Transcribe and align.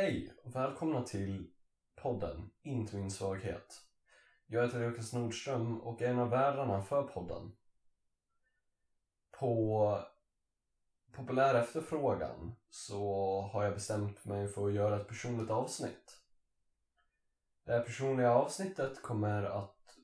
Hej 0.00 0.32
och 0.44 0.56
välkomna 0.56 1.02
till 1.02 1.50
podden 1.96 2.50
Inte 2.62 2.96
min 2.96 3.10
svaghet. 3.10 3.82
Jag 4.46 4.62
heter 4.62 4.80
Lukas 4.80 5.12
Nordström 5.12 5.80
och 5.80 6.02
är 6.02 6.10
en 6.10 6.18
av 6.18 6.30
värdarna 6.30 6.82
för 6.82 7.02
podden. 7.02 7.52
På 9.38 9.98
populär 11.12 11.54
efterfrågan 11.54 12.54
så 12.70 13.40
har 13.52 13.64
jag 13.64 13.74
bestämt 13.74 14.24
mig 14.24 14.48
för 14.48 14.66
att 14.66 14.74
göra 14.74 15.00
ett 15.00 15.08
personligt 15.08 15.50
avsnitt. 15.50 16.20
Det 17.64 17.72
här 17.72 17.82
personliga 17.82 18.30
avsnittet 18.30 19.02
kommer 19.02 19.42
att 19.42 19.98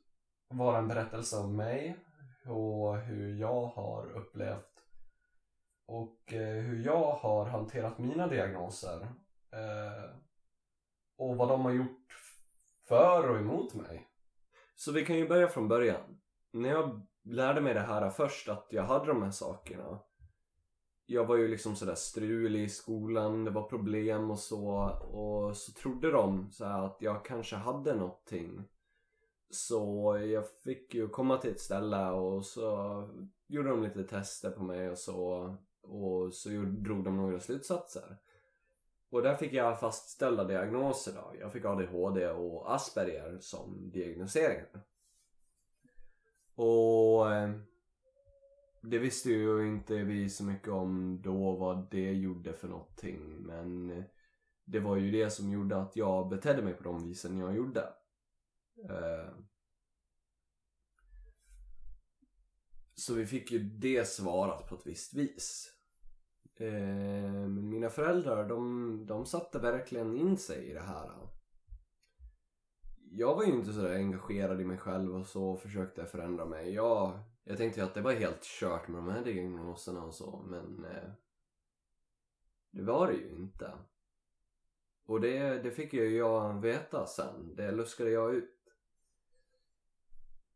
vara 0.49 0.79
en 0.79 0.89
berättelse 0.89 1.37
om 1.37 1.57
mig 1.57 1.97
och 2.47 2.99
hur 2.99 3.41
jag 3.41 3.67
har 3.67 4.13
upplevt 4.13 4.87
och 5.87 6.33
eh, 6.33 6.63
hur 6.63 6.85
jag 6.85 7.13
har 7.13 7.47
hanterat 7.47 7.99
mina 7.99 8.27
diagnoser 8.27 9.09
eh, 9.55 10.17
och 11.17 11.37
vad 11.37 11.49
de 11.49 11.61
har 11.61 11.73
gjort 11.73 12.17
för 12.89 13.31
och 13.31 13.39
emot 13.39 13.75
mig. 13.75 14.09
Så 14.75 14.93
vi 14.93 15.05
kan 15.05 15.17
ju 15.17 15.29
börja 15.29 15.49
från 15.49 15.69
början. 15.69 16.21
När 16.53 16.69
jag 16.69 17.07
lärde 17.25 17.61
mig 17.61 17.75
det 17.75 17.81
här 17.81 18.11
först, 18.11 18.49
att 18.49 18.67
jag 18.71 18.83
hade 18.83 19.07
de 19.07 19.23
här 19.23 19.31
sakerna. 19.31 19.99
Jag 21.07 21.27
var 21.27 21.37
ju 21.37 21.49
liksom 21.49 21.77
sådär 21.77 21.95
strulig 21.95 22.63
i 22.63 22.69
skolan, 22.69 23.45
det 23.45 23.51
var 23.51 23.69
problem 23.69 24.31
och 24.31 24.39
så. 24.39 24.67
Och 25.01 25.57
så 25.57 25.73
trodde 25.73 26.11
de 26.11 26.51
så 26.51 26.65
att 26.65 26.97
jag 27.01 27.25
kanske 27.25 27.57
hade 27.57 27.95
någonting. 27.95 28.65
Så 29.51 30.17
jag 30.19 30.45
fick 30.65 30.95
ju 30.95 31.09
komma 31.09 31.39
till 31.39 31.51
ett 31.51 31.61
ställe 31.61 32.11
och 32.11 32.47
så 32.47 33.09
gjorde 33.47 33.69
de 33.69 33.83
lite 33.83 34.05
tester 34.05 34.51
på 34.51 34.63
mig 34.63 34.91
och 34.91 34.99
så. 34.99 35.57
Och 35.83 36.35
så 36.35 36.49
drog 36.67 37.05
de 37.05 37.17
några 37.17 37.41
slutsatser. 37.41 38.17
Och 39.15 39.23
där 39.23 39.37
fick 39.37 39.53
jag 39.53 39.81
fastställda 39.81 40.45
diagnoser 40.45 41.13
då. 41.13 41.35
Jag 41.41 41.53
fick 41.53 41.65
ADHD 41.65 42.29
och 42.29 42.75
Asperger 42.75 43.39
som 43.41 43.91
diagnoseringar. 43.91 44.67
Och 46.55 47.33
eh, 47.33 47.51
det 48.83 48.99
visste 48.99 49.31
ju 49.31 49.69
inte 49.69 49.95
vi 49.95 50.31
så 50.31 50.45
mycket 50.45 50.69
om 50.69 51.23
då 51.23 51.53
vad 51.57 51.91
det 51.91 52.13
gjorde 52.13 52.53
för 52.53 52.69
någonting. 52.69 53.37
Men 53.39 53.91
eh, 53.91 54.05
det 54.65 54.81
var 54.81 54.97
ju 54.97 55.11
det 55.11 55.31
som 55.31 55.51
gjorde 55.51 55.77
att 55.77 55.97
jag 55.97 56.29
betedde 56.29 56.63
mig 56.63 56.75
på 56.75 56.85
de 56.85 57.09
visen 57.09 57.39
jag 57.39 57.57
gjorde. 57.57 57.81
Eh, 58.91 59.35
så 62.95 63.15
vi 63.15 63.27
fick 63.27 63.51
ju 63.51 63.59
det 63.59 64.09
svarat 64.09 64.69
på 64.69 64.75
ett 64.75 64.87
visst 64.87 65.15
vis. 65.15 65.74
Eh, 66.57 67.49
mina 67.49 67.91
föräldrar 67.91 68.49
de, 68.49 69.07
de 69.07 69.27
satte 69.27 69.59
verkligen 69.59 70.17
in 70.17 70.37
sig 70.37 70.71
i 70.71 70.73
det 70.73 70.81
här. 70.81 71.11
Jag 73.11 73.35
var 73.35 73.45
ju 73.45 73.53
inte 73.53 73.73
sådär 73.73 73.95
engagerad 73.95 74.61
i 74.61 74.65
mig 74.65 74.79
själv 74.79 75.17
och 75.17 75.27
så 75.27 75.57
försökte 75.57 76.07
förändra 76.07 76.45
mig. 76.45 76.75
Jag, 76.75 77.19
jag 77.45 77.57
tänkte 77.57 77.81
ju 77.81 77.87
att 77.87 77.95
det 77.95 78.03
var 78.03 78.13
helt 78.13 78.43
kört 78.43 78.89
med 78.89 78.99
de 78.99 79.09
här 79.09 79.25
diagnoserna 79.25 80.05
och 80.05 80.15
så 80.15 80.45
men 80.47 80.85
eh, 80.85 81.11
det 82.71 82.83
var 82.83 83.07
det 83.07 83.15
ju 83.15 83.29
inte. 83.29 83.73
Och 85.07 85.21
det, 85.21 85.63
det 85.63 85.71
fick 85.71 85.93
ju 85.93 86.17
jag 86.17 86.61
veta 86.61 87.07
sen. 87.07 87.57
Det 87.57 87.73
luskade 87.73 88.11
jag 88.11 88.35
ut. 88.35 88.75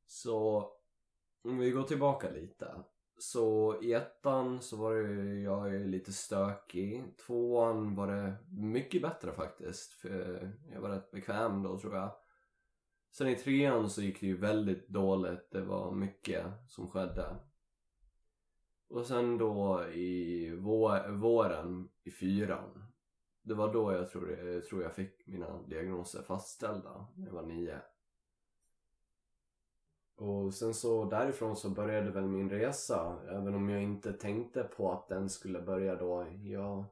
Så 0.07 0.69
om 1.43 1.59
vi 1.59 1.71
går 1.71 1.83
tillbaka 1.83 2.31
lite. 2.31 2.85
Så 3.19 3.79
i 3.83 3.93
ettan 3.93 4.63
så 4.63 4.77
var 4.77 4.95
det, 4.95 5.41
jag 5.41 5.75
är 5.75 5.85
lite 5.85 6.13
stökig. 6.13 7.05
Tvåan 7.27 7.95
var 7.95 8.07
det 8.07 8.37
mycket 8.51 9.03
bättre 9.03 9.33
faktiskt. 9.33 9.93
För 9.93 10.53
jag 10.73 10.81
var 10.81 10.89
rätt 10.89 11.11
bekväm 11.11 11.63
då 11.63 11.79
tror 11.79 11.95
jag. 11.95 12.11
Sen 13.11 13.29
i 13.29 13.37
trean 13.37 13.91
så 13.91 14.03
gick 14.03 14.21
det 14.21 14.27
ju 14.27 14.37
väldigt 14.37 14.89
dåligt. 14.89 15.51
Det 15.51 15.63
var 15.63 15.93
mycket 15.93 16.47
som 16.69 16.91
skedde. 16.91 17.37
Och 18.89 19.07
sen 19.07 19.39
då 19.39 19.85
i 19.89 20.51
våren 21.11 21.89
i 22.05 22.11
fyran. 22.11 22.85
Det 23.43 23.55
var 23.55 23.73
då 23.73 23.93
jag 23.93 24.11
tror, 24.11 24.31
jag 24.31 24.65
tror 24.65 24.83
jag 24.83 24.95
fick 24.95 25.27
mina 25.27 25.63
diagnoser 25.63 26.23
fastställda. 26.23 27.07
När 27.17 27.27
jag 27.27 27.35
var 27.35 27.47
nio. 27.47 27.81
Och 30.19 30.55
sen 30.55 30.75
så 30.75 31.05
därifrån 31.05 31.57
så 31.57 31.71
började 31.71 32.11
väl 32.11 32.27
min 32.27 32.51
resa. 32.51 33.17
Även 33.31 33.55
om 33.55 33.69
jag 33.69 33.83
inte 33.83 34.13
tänkte 34.13 34.63
på 34.63 34.93
att 34.93 35.09
den 35.09 35.29
skulle 35.29 35.61
börja 35.61 35.95
då. 35.95 36.27
Jag, 36.43 36.85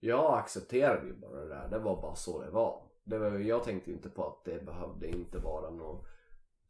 jag 0.00 0.38
accepterade 0.38 1.06
ju 1.06 1.14
bara 1.14 1.40
det 1.40 1.48
där. 1.48 1.68
Det 1.68 1.78
var 1.78 2.02
bara 2.02 2.14
så 2.14 2.42
det 2.42 2.50
var. 2.50 2.82
Det 3.04 3.18
var 3.18 3.30
jag 3.30 3.64
tänkte 3.64 3.90
inte 3.90 4.08
på 4.10 4.26
att 4.26 4.44
det 4.44 4.64
behövde 4.64 5.08
inte 5.08 5.38
vara 5.38 5.70
något 5.70 6.06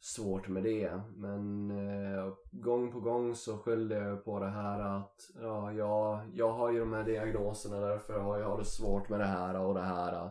svårt 0.00 0.48
med 0.48 0.62
det. 0.62 1.00
Men 1.16 1.70
eh, 1.70 2.34
gång 2.50 2.92
på 2.92 3.00
gång 3.00 3.34
så 3.34 3.58
skyllde 3.58 3.98
jag 3.98 4.24
på 4.24 4.38
det 4.40 4.50
här 4.50 4.80
att 4.80 5.30
ja, 5.40 5.72
jag, 5.72 6.20
jag 6.34 6.52
har 6.52 6.72
ju 6.72 6.80
de 6.80 6.92
här 6.92 7.04
diagnoserna 7.04 7.80
därför 7.80 8.18
har 8.18 8.38
jag 8.38 8.58
det 8.58 8.64
svårt 8.64 9.08
med 9.08 9.20
det 9.20 9.26
här 9.26 9.60
och 9.60 9.74
det 9.74 9.82
här. 9.82 10.30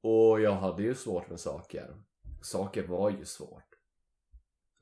Och 0.00 0.40
jag 0.40 0.52
hade 0.52 0.82
ju 0.82 0.94
svårt 0.94 1.30
med 1.30 1.40
saker. 1.40 1.94
Saker 2.42 2.86
var 2.86 3.10
ju 3.10 3.24
svårt. 3.24 3.69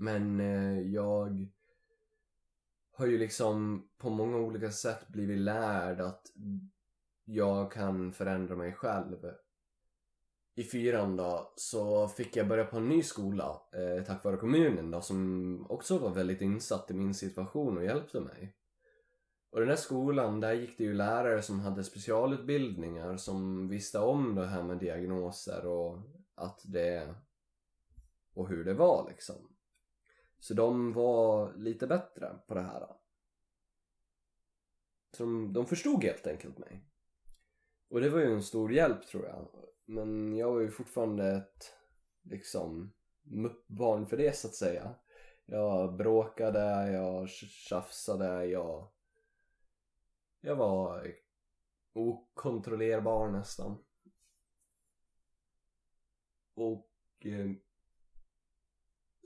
Men 0.01 0.41
eh, 0.41 0.81
jag 0.81 1.47
har 2.93 3.07
ju 3.07 3.19
liksom 3.19 3.89
på 3.99 4.11
många 4.11 4.37
olika 4.37 4.71
sätt 4.71 5.09
blivit 5.09 5.39
lärd 5.39 6.01
att 6.01 6.27
jag 7.25 7.73
kan 7.73 8.13
förändra 8.13 8.57
mig 8.57 8.73
själv. 8.73 9.17
I 10.55 10.65
fyran 10.65 11.17
då 11.17 11.53
så 11.57 12.09
fick 12.09 12.37
jag 12.37 12.49
börja 12.49 12.65
på 12.65 12.77
en 12.77 12.89
ny 12.89 13.03
skola 13.03 13.63
eh, 13.73 14.05
tack 14.05 14.25
vare 14.25 14.37
kommunen 14.37 14.91
då 14.91 15.01
som 15.01 15.67
också 15.71 15.99
var 15.99 16.11
väldigt 16.11 16.41
insatt 16.41 16.91
i 16.91 16.95
min 16.95 17.15
situation 17.15 17.79
och 17.79 17.85
hjälpte 17.85 18.21
mig. 18.21 18.55
Och 19.51 19.61
den 19.61 19.69
där 19.69 19.77
skolan, 19.77 20.41
där 20.41 20.53
gick 20.53 20.79
det 20.79 20.85
ju 20.85 20.95
lärare 20.95 21.43
som 21.43 21.61
hade 21.61 21.85
specialutbildningar 21.85 23.17
som 23.17 23.69
visste 23.69 23.99
om 23.99 24.35
det 24.35 24.47
här 24.47 24.63
med 24.63 24.79
diagnoser 24.79 25.67
och 25.67 25.99
att 26.35 26.61
det 26.65 27.15
och 28.35 28.49
hur 28.49 28.65
det 28.65 28.75
var 28.75 29.09
liksom. 29.09 29.58
Så 30.39 30.55
de 30.55 30.93
var 30.93 31.55
lite 31.55 31.87
bättre 31.87 32.39
på 32.47 32.55
det 32.55 32.61
här. 32.63 32.87
Så 35.17 35.23
de, 35.25 35.53
de 35.53 35.67
förstod 35.67 36.05
helt 36.05 36.27
enkelt 36.27 36.59
mig. 36.59 36.85
Och 37.89 38.01
det 38.01 38.11
var 38.11 38.21
ju 38.21 38.33
en 38.33 38.43
stor 38.43 38.73
hjälp 38.73 39.07
tror 39.07 39.27
jag. 39.27 39.49
Men 39.85 40.37
jag 40.37 40.53
var 40.53 40.61
ju 40.61 40.71
fortfarande 40.71 41.31
ett 41.33 41.75
liksom 42.23 42.93
barn 43.67 44.07
för 44.07 44.17
det 44.17 44.37
så 44.37 44.49
att 44.49 44.55
säga. 44.55 44.95
Jag 45.47 45.97
bråkade, 45.97 46.93
jag 46.93 47.29
tjafsade, 47.29 48.45
jag... 48.47 48.89
Jag 50.41 50.57
var 50.57 51.15
okontrollerbar 51.93 53.31
nästan. 53.31 53.85
Och 56.55 56.91
eh, 57.19 57.51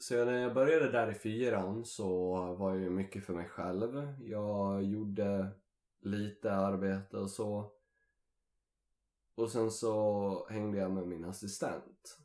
så 0.03 0.25
när 0.25 0.39
jag 0.39 0.55
började 0.55 0.93
där 0.93 1.11
i 1.11 1.15
fyran 1.15 1.85
så 1.85 2.35
var 2.55 2.71
jag 2.71 2.81
ju 2.81 2.91
mycket 2.91 3.25
för 3.25 3.35
mig 3.35 3.49
själv. 3.49 4.15
Jag 4.21 4.83
gjorde 4.83 5.49
lite 6.01 6.53
arbete 6.53 7.19
och 7.19 7.31
så. 7.31 7.73
Och 9.35 9.51
sen 9.51 9.71
så 9.71 10.47
hängde 10.51 10.79
jag 10.79 10.91
med 10.91 11.07
min 11.07 11.25
assistent. 11.25 12.19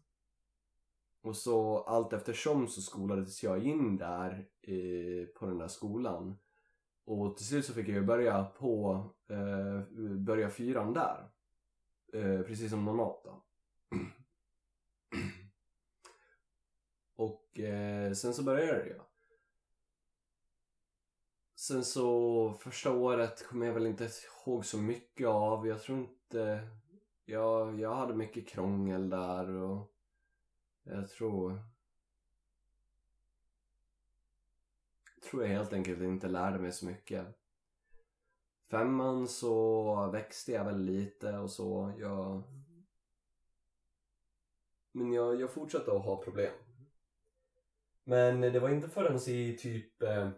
Och 1.22 1.36
så 1.36 1.78
allt 1.78 2.14
eftersom 2.14 2.68
så 2.68 2.82
skolades 2.82 3.44
jag 3.44 3.64
in 3.64 3.98
där 3.98 4.48
i, 4.62 5.26
på 5.26 5.46
den 5.46 5.58
där 5.58 5.68
skolan. 5.68 6.38
Och 7.06 7.38
till 7.38 7.46
slut 7.46 7.66
så 7.66 7.74
fick 7.74 7.88
jag 7.88 7.96
ju 7.96 8.06
börja 8.06 8.44
på, 8.44 9.06
eh, 9.30 9.82
börja 10.18 10.50
fyran 10.50 10.94
där. 10.94 11.30
Eh, 12.14 12.42
precis 12.42 12.70
som 12.70 12.86
normalt 12.86 13.22
då. 13.24 13.47
Och 17.18 17.60
eh, 17.60 18.14
sen 18.14 18.34
så 18.34 18.44
började 18.44 18.84
det 18.84 18.86
ju. 18.86 19.00
Sen 21.56 21.84
så 21.84 22.54
första 22.54 22.92
året 22.92 23.48
kommer 23.48 23.66
jag 23.66 23.74
väl 23.74 23.88
inte 23.88 24.10
ihåg 24.46 24.66
så 24.66 24.78
mycket 24.78 25.28
av. 25.28 25.68
Jag 25.68 25.82
tror 25.82 25.98
inte... 25.98 26.70
Jag, 27.26 27.80
jag 27.80 27.96
hade 27.96 28.16
mycket 28.16 28.48
krångel 28.48 29.10
där 29.10 29.50
och 29.50 29.94
jag 30.84 31.10
tror... 31.10 31.62
tror 35.30 35.44
jag 35.44 35.50
helt 35.50 35.74
enkelt 35.74 36.02
inte 36.02 36.28
lärde 36.28 36.60
mig 36.60 36.72
så 36.72 36.86
mycket. 36.86 37.26
Femman 38.70 39.28
så 39.28 40.10
växte 40.12 40.52
jag 40.52 40.66
väl 40.66 40.80
lite 40.82 41.38
och 41.38 41.52
så. 41.52 41.94
Jag... 41.98 42.44
Men 44.92 45.14
jag, 45.14 45.42
jag 45.42 45.52
fortsatte 45.54 45.92
att 45.92 46.06
ha 46.06 46.24
problem. 46.24 46.54
Men 48.10 48.42
det 48.42 48.60
var 48.60 48.70
inte 48.70 48.90
förrän 48.90 49.16
i 49.28 49.58
typ 49.58 50.04
eh, 50.04 50.30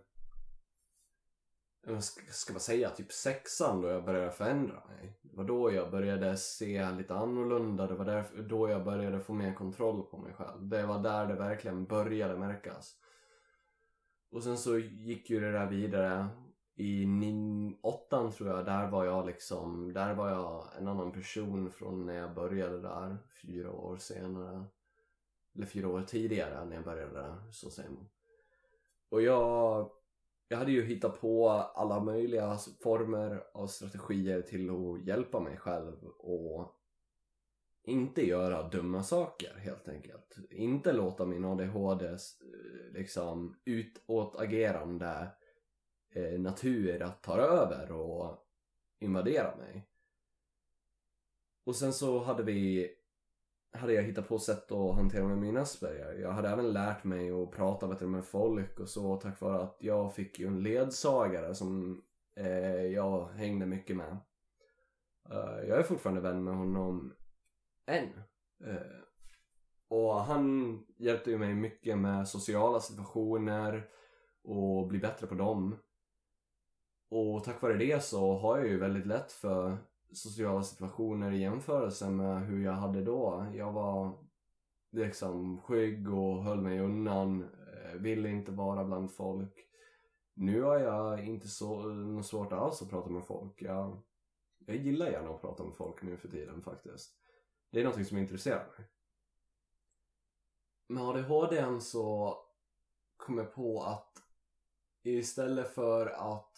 ska, 1.99 2.21
ska 2.31 2.53
man 2.53 2.59
säga, 2.59 2.89
typ 2.89 3.11
sexan 3.11 3.81
då 3.81 3.87
jag 3.87 4.05
började 4.05 4.31
förändra 4.31 4.83
mig. 4.87 5.19
Det 5.21 5.37
var 5.37 5.43
då 5.43 5.73
jag 5.73 5.91
började 5.91 6.37
se 6.37 6.91
lite 6.91 7.15
annorlunda, 7.15 7.87
det 7.87 7.93
var 7.93 8.05
där, 8.05 8.23
då 8.49 8.69
jag 8.69 8.83
började 8.83 9.19
få 9.19 9.33
mer 9.33 9.53
kontroll 9.53 10.03
på 10.03 10.17
mig 10.17 10.33
själv. 10.33 10.67
Det 10.67 10.85
var 10.85 10.99
där 10.99 11.27
det 11.27 11.33
verkligen 11.33 11.85
började 11.85 12.37
märkas. 12.37 12.95
Och 14.31 14.43
sen 14.43 14.57
så 14.57 14.77
gick 14.77 15.29
ju 15.29 15.39
det 15.39 15.51
där 15.51 15.67
vidare. 15.67 16.27
I 16.75 17.05
nin, 17.05 17.77
åttan 17.81 18.31
tror 18.31 18.49
jag, 18.49 18.65
där 18.65 18.87
var 18.87 19.05
jag 19.05 19.25
liksom, 19.25 19.93
där 19.93 20.13
var 20.13 20.29
jag 20.29 20.67
en 20.77 20.87
annan 20.87 21.11
person 21.11 21.71
från 21.71 22.05
när 22.05 22.15
jag 22.15 22.33
började 22.33 22.81
där, 22.81 23.17
fyra 23.41 23.71
år 23.71 23.97
senare. 23.97 24.65
Eller 25.59 25.67
fyra 25.67 25.87
år 25.87 26.01
tidigare 26.01 26.65
när 26.65 26.75
jag 26.75 26.85
började 26.85 27.13
där, 27.13 27.35
så 27.51 27.69
säger 27.69 27.89
man. 27.89 28.09
Och 29.09 29.21
jag 29.21 29.91
jag 30.47 30.57
hade 30.57 30.71
ju 30.71 30.85
hittat 30.85 31.21
på 31.21 31.49
alla 31.49 31.99
möjliga 31.99 32.57
former 32.83 33.43
av 33.53 33.67
strategier 33.67 34.41
till 34.41 34.69
att 34.69 35.07
hjälpa 35.07 35.39
mig 35.39 35.57
själv 35.57 36.03
och 36.03 36.75
inte 37.83 38.27
göra 38.27 38.69
dumma 38.69 39.03
saker 39.03 39.53
helt 39.57 39.87
enkelt. 39.87 40.37
Inte 40.49 40.93
låta 40.93 41.25
min 41.25 41.45
ADHD 41.45 42.05
eh, 42.05 42.17
liksom 42.93 43.55
utåtagerande 43.65 45.27
eh, 46.15 46.39
natur 46.39 47.01
att 47.01 47.23
ta 47.23 47.37
över 47.37 47.91
och 47.91 48.47
invadera 48.99 49.55
mig. 49.55 49.87
Och 51.63 51.75
sen 51.75 51.93
så 51.93 52.19
hade 52.19 52.43
vi 52.43 52.91
hade 53.71 53.93
jag 53.93 54.03
hittat 54.03 54.27
på 54.27 54.39
sätt 54.39 54.71
att 54.71 54.95
hantera 54.95 55.27
med 55.27 55.37
min 55.37 55.57
Asperger. 55.57 56.13
Jag 56.13 56.31
hade 56.31 56.49
även 56.49 56.73
lärt 56.73 57.03
mig 57.03 57.31
att 57.31 57.51
prata 57.51 57.87
bättre 57.87 58.07
med 58.07 58.25
folk 58.25 58.79
och 58.79 58.89
så 58.89 59.15
tack 59.15 59.41
vare 59.41 59.61
att 59.61 59.77
jag 59.79 60.15
fick 60.15 60.39
ju 60.39 60.47
en 60.47 60.63
ledsagare 60.63 61.55
som 61.55 62.01
eh, 62.35 62.85
jag 62.85 63.27
hängde 63.27 63.65
mycket 63.65 63.95
med. 63.95 64.17
Uh, 65.31 65.67
jag 65.67 65.79
är 65.79 65.83
fortfarande 65.83 66.21
vän 66.21 66.43
med 66.43 66.55
honom 66.55 67.13
än. 67.85 68.09
Uh, 68.67 69.01
och 69.87 70.15
han 70.15 70.77
hjälpte 70.97 71.31
ju 71.31 71.37
mig 71.37 71.53
mycket 71.53 71.97
med 71.97 72.27
sociala 72.27 72.79
situationer 72.79 73.87
och 74.43 74.87
bli 74.87 74.99
bättre 74.99 75.27
på 75.27 75.35
dem. 75.35 75.77
Och 77.09 77.43
tack 77.43 77.61
vare 77.61 77.77
det 77.77 78.03
så 78.03 78.37
har 78.37 78.57
jag 78.57 78.67
ju 78.67 78.79
väldigt 78.79 79.05
lätt 79.05 79.31
för 79.31 79.77
sociala 80.11 80.63
situationer 80.63 81.31
i 81.31 81.41
jämförelse 81.41 82.09
med 82.09 82.47
hur 82.47 82.63
jag 82.63 82.73
hade 82.73 83.03
då. 83.03 83.47
Jag 83.53 83.71
var 83.71 84.25
liksom 84.91 85.61
skygg 85.61 86.13
och 86.13 86.43
höll 86.43 86.61
mig 86.61 86.79
undan, 86.79 87.41
eh, 87.43 87.93
ville 87.93 88.29
inte 88.29 88.51
vara 88.51 88.85
bland 88.85 89.11
folk. 89.11 89.65
Nu 90.33 90.61
har 90.61 90.79
jag 90.79 91.25
inte 91.25 91.47
så 91.47 91.83
något 91.83 92.25
svårt 92.25 92.51
alls 92.51 92.81
att 92.81 92.89
prata 92.89 93.09
med 93.09 93.25
folk. 93.25 93.61
Jag, 93.61 94.01
jag 94.57 94.75
gillar 94.75 95.11
gärna 95.11 95.29
att 95.29 95.41
prata 95.41 95.63
med 95.63 95.75
folk 95.75 96.01
nu 96.01 96.17
för 96.17 96.27
tiden 96.27 96.61
faktiskt. 96.61 97.15
Det 97.71 97.79
är 97.79 97.83
någonting 97.83 98.05
som 98.05 98.17
intresserar 98.17 98.67
mig. 98.77 98.87
Med 100.87 101.03
ADHD 101.03 101.81
så 101.81 102.37
kom 103.17 103.37
jag 103.37 103.53
på 103.53 103.83
att 103.83 104.23
istället 105.03 105.75
för 105.75 106.05
att 106.05 106.48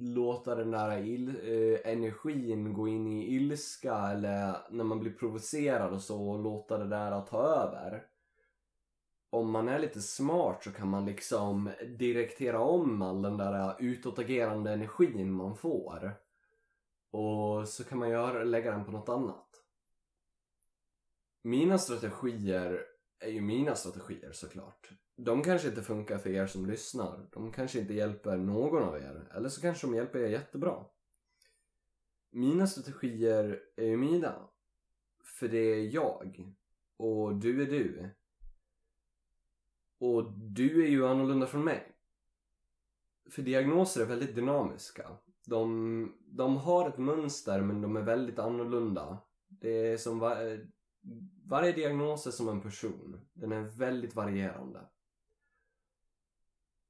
låta 0.00 0.54
den 0.54 0.70
där 0.70 0.98
il, 0.98 1.28
eh, 1.28 1.92
energin 1.92 2.72
gå 2.72 2.88
in 2.88 3.06
i 3.06 3.34
ilska 3.34 3.94
eller 3.96 4.56
när 4.70 4.84
man 4.84 5.00
blir 5.00 5.12
provocerad 5.12 5.92
och 5.92 6.02
så 6.02 6.28
och 6.28 6.42
låta 6.42 6.78
det 6.78 6.88
där 6.88 7.20
ta 7.20 7.42
över. 7.42 8.06
Om 9.30 9.50
man 9.50 9.68
är 9.68 9.78
lite 9.78 10.00
smart 10.00 10.64
så 10.64 10.72
kan 10.72 10.88
man 10.88 11.06
liksom 11.06 11.70
direktera 11.98 12.60
om 12.60 13.02
all 13.02 13.22
den 13.22 13.36
där 13.36 13.52
eh, 13.52 13.74
utåtagerande 13.78 14.72
energin 14.72 15.32
man 15.32 15.56
får. 15.56 16.14
Och 17.10 17.68
så 17.68 17.84
kan 17.84 17.98
man 17.98 18.10
göra, 18.10 18.44
lägga 18.44 18.70
den 18.70 18.84
på 18.84 18.92
något 18.92 19.08
annat. 19.08 19.48
Mina 21.42 21.78
strategier 21.78 22.84
är 23.20 23.30
ju 23.30 23.40
mina 23.40 23.74
strategier 23.74 24.32
såklart 24.32 24.90
de 25.16 25.42
kanske 25.42 25.68
inte 25.68 25.82
funkar 25.82 26.18
för 26.18 26.30
er 26.30 26.46
som 26.46 26.66
lyssnar. 26.66 27.28
De 27.32 27.52
kanske 27.52 27.78
inte 27.78 27.94
hjälper 27.94 28.36
någon 28.36 28.82
av 28.82 28.96
er. 28.96 29.32
Eller 29.34 29.48
så 29.48 29.60
kanske 29.60 29.86
de 29.86 29.94
hjälper 29.94 30.18
er 30.18 30.28
jättebra. 30.28 30.84
Mina 32.30 32.66
strategier 32.66 33.60
är 33.76 33.84
ju 33.86 33.96
mina. 33.96 34.48
För 35.24 35.48
det 35.48 35.58
är 35.58 35.94
jag. 35.94 36.52
Och 36.96 37.34
du 37.34 37.62
är 37.62 37.66
du. 37.66 38.10
Och 39.98 40.32
du 40.32 40.84
är 40.84 40.88
ju 40.88 41.06
annorlunda 41.06 41.46
från 41.46 41.64
mig. 41.64 41.92
För 43.30 43.42
diagnoser 43.42 44.00
är 44.00 44.06
väldigt 44.06 44.34
dynamiska. 44.34 45.10
De, 45.46 46.16
de 46.26 46.56
har 46.56 46.88
ett 46.88 46.98
mönster 46.98 47.60
men 47.60 47.82
de 47.82 47.96
är 47.96 48.02
väldigt 48.02 48.38
annorlunda. 48.38 49.18
Det 49.48 49.92
är 49.92 49.96
som 49.96 50.18
var, 50.18 50.66
varje 51.44 51.72
diagnos 51.72 52.26
är 52.26 52.30
som 52.30 52.48
en 52.48 52.60
person. 52.60 53.26
Den 53.32 53.52
är 53.52 53.62
väldigt 53.62 54.14
varierande. 54.14 54.80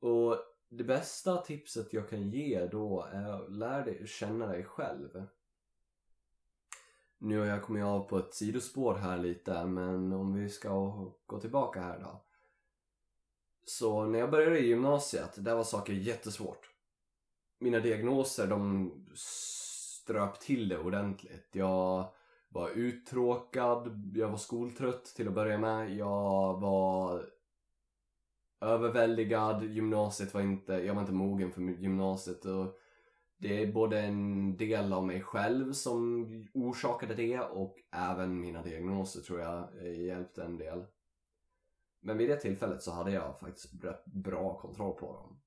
Och 0.07 0.39
det 0.69 0.85
bästa 0.85 1.37
tipset 1.37 1.93
jag 1.93 2.09
kan 2.09 2.31
ge 2.31 2.67
då 2.67 3.09
är 3.13 3.29
att 3.29 3.53
lära 3.53 3.85
dig 3.85 4.07
känna 4.07 4.47
dig 4.47 4.65
själv. 4.65 5.27
Nu 7.19 7.39
har 7.39 7.47
jag 7.47 7.63
kommit 7.63 7.85
av 7.85 8.01
på 8.01 8.19
ett 8.19 8.35
sidospår 8.35 8.95
här 8.95 9.19
lite 9.19 9.67
men 9.67 10.13
om 10.13 10.35
vi 10.35 10.49
ska 10.49 10.71
gå 11.27 11.41
tillbaka 11.41 11.81
här 11.81 11.99
då. 11.99 12.25
Så 13.65 14.05
när 14.05 14.19
jag 14.19 14.31
började 14.31 14.59
i 14.59 14.67
gymnasiet, 14.67 15.45
där 15.45 15.55
var 15.55 15.65
saker 15.65 15.93
jättesvårt. 15.93 16.71
Mina 17.59 17.81
diagnoser 17.81 18.47
de 18.47 18.93
ströp 19.15 20.41
till 20.41 20.69
det 20.69 20.79
ordentligt. 20.79 21.49
Jag 21.53 22.13
var 22.49 22.71
uttråkad, 22.71 24.13
jag 24.17 24.29
var 24.29 24.39
skoltrött 24.39 25.05
till 25.05 25.29
att 25.29 25.35
börja 25.35 25.59
med. 25.59 25.97
Jag 25.97 26.61
var 26.61 27.36
överväldigad. 28.61 29.65
Gymnasiet 29.65 30.35
var 30.35 30.41
inte, 30.41 30.73
jag 30.73 30.95
var 30.95 31.01
inte 31.01 31.13
mogen 31.13 31.53
för 31.53 31.63
gymnasiet 31.63 32.45
och 32.45 32.79
det 33.39 33.63
är 33.63 33.73
både 33.73 34.01
en 34.01 34.57
del 34.57 34.93
av 34.93 35.07
mig 35.07 35.21
själv 35.21 35.73
som 35.73 36.27
orsakade 36.55 37.15
det 37.15 37.41
och 37.41 37.77
även 37.93 38.41
mina 38.41 38.63
diagnoser 38.63 39.21
tror 39.21 39.41
jag 39.41 39.87
eh, 39.87 40.05
hjälpte 40.05 40.43
en 40.43 40.59
del. 40.59 40.85
Men 42.01 42.19
vid 42.19 42.29
det 42.29 42.37
tillfället 42.37 42.83
så 42.83 42.91
hade 42.91 43.13
jag 43.13 43.41
faktiskt 43.41 43.85
rätt 43.85 44.05
bra 44.05 44.59
kontroll 44.59 44.95
på 44.95 45.13
dem. 45.13 45.41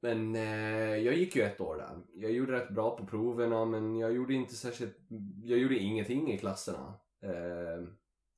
Men 0.00 0.36
eh, 0.36 0.96
jag 0.96 1.14
gick 1.14 1.36
ju 1.36 1.42
ett 1.42 1.60
år 1.60 1.76
där. 1.76 2.02
Jag 2.14 2.32
gjorde 2.32 2.52
rätt 2.52 2.70
bra 2.70 2.96
på 2.96 3.06
proverna 3.06 3.64
men 3.64 3.96
jag 3.96 4.12
gjorde 4.12 4.34
inte 4.34 4.54
särskilt, 4.54 4.96
jag 5.44 5.58
gjorde 5.58 5.78
ingenting 5.78 6.32
i 6.32 6.38
klasserna. 6.38 6.94
Eh, 7.22 7.88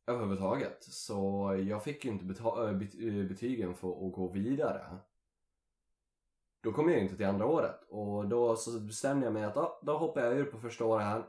överhuvudtaget. 0.08 0.84
Så 0.84 1.54
jag 1.68 1.84
fick 1.84 2.04
ju 2.04 2.10
inte 2.10 2.42
eh, 2.42 2.68
eh, 3.08 3.24
betygen 3.28 3.74
för 3.74 4.06
att 4.06 4.12
gå 4.12 4.28
vidare. 4.28 4.98
Då 6.62 6.72
kom 6.72 6.90
jag 6.90 7.00
inte 7.00 7.16
till 7.16 7.26
andra 7.26 7.46
året 7.46 7.84
och 7.88 8.28
då 8.28 8.56
så 8.56 8.80
bestämde 8.80 9.26
jag 9.26 9.32
mig 9.32 9.44
att 9.44 9.56
ah, 9.56 9.80
då 9.82 9.98
hoppar 9.98 10.20
jag 10.20 10.38
ur 10.38 10.44
på 10.44 10.58
första 10.58 10.84
året 10.84 11.04
här. 11.04 11.24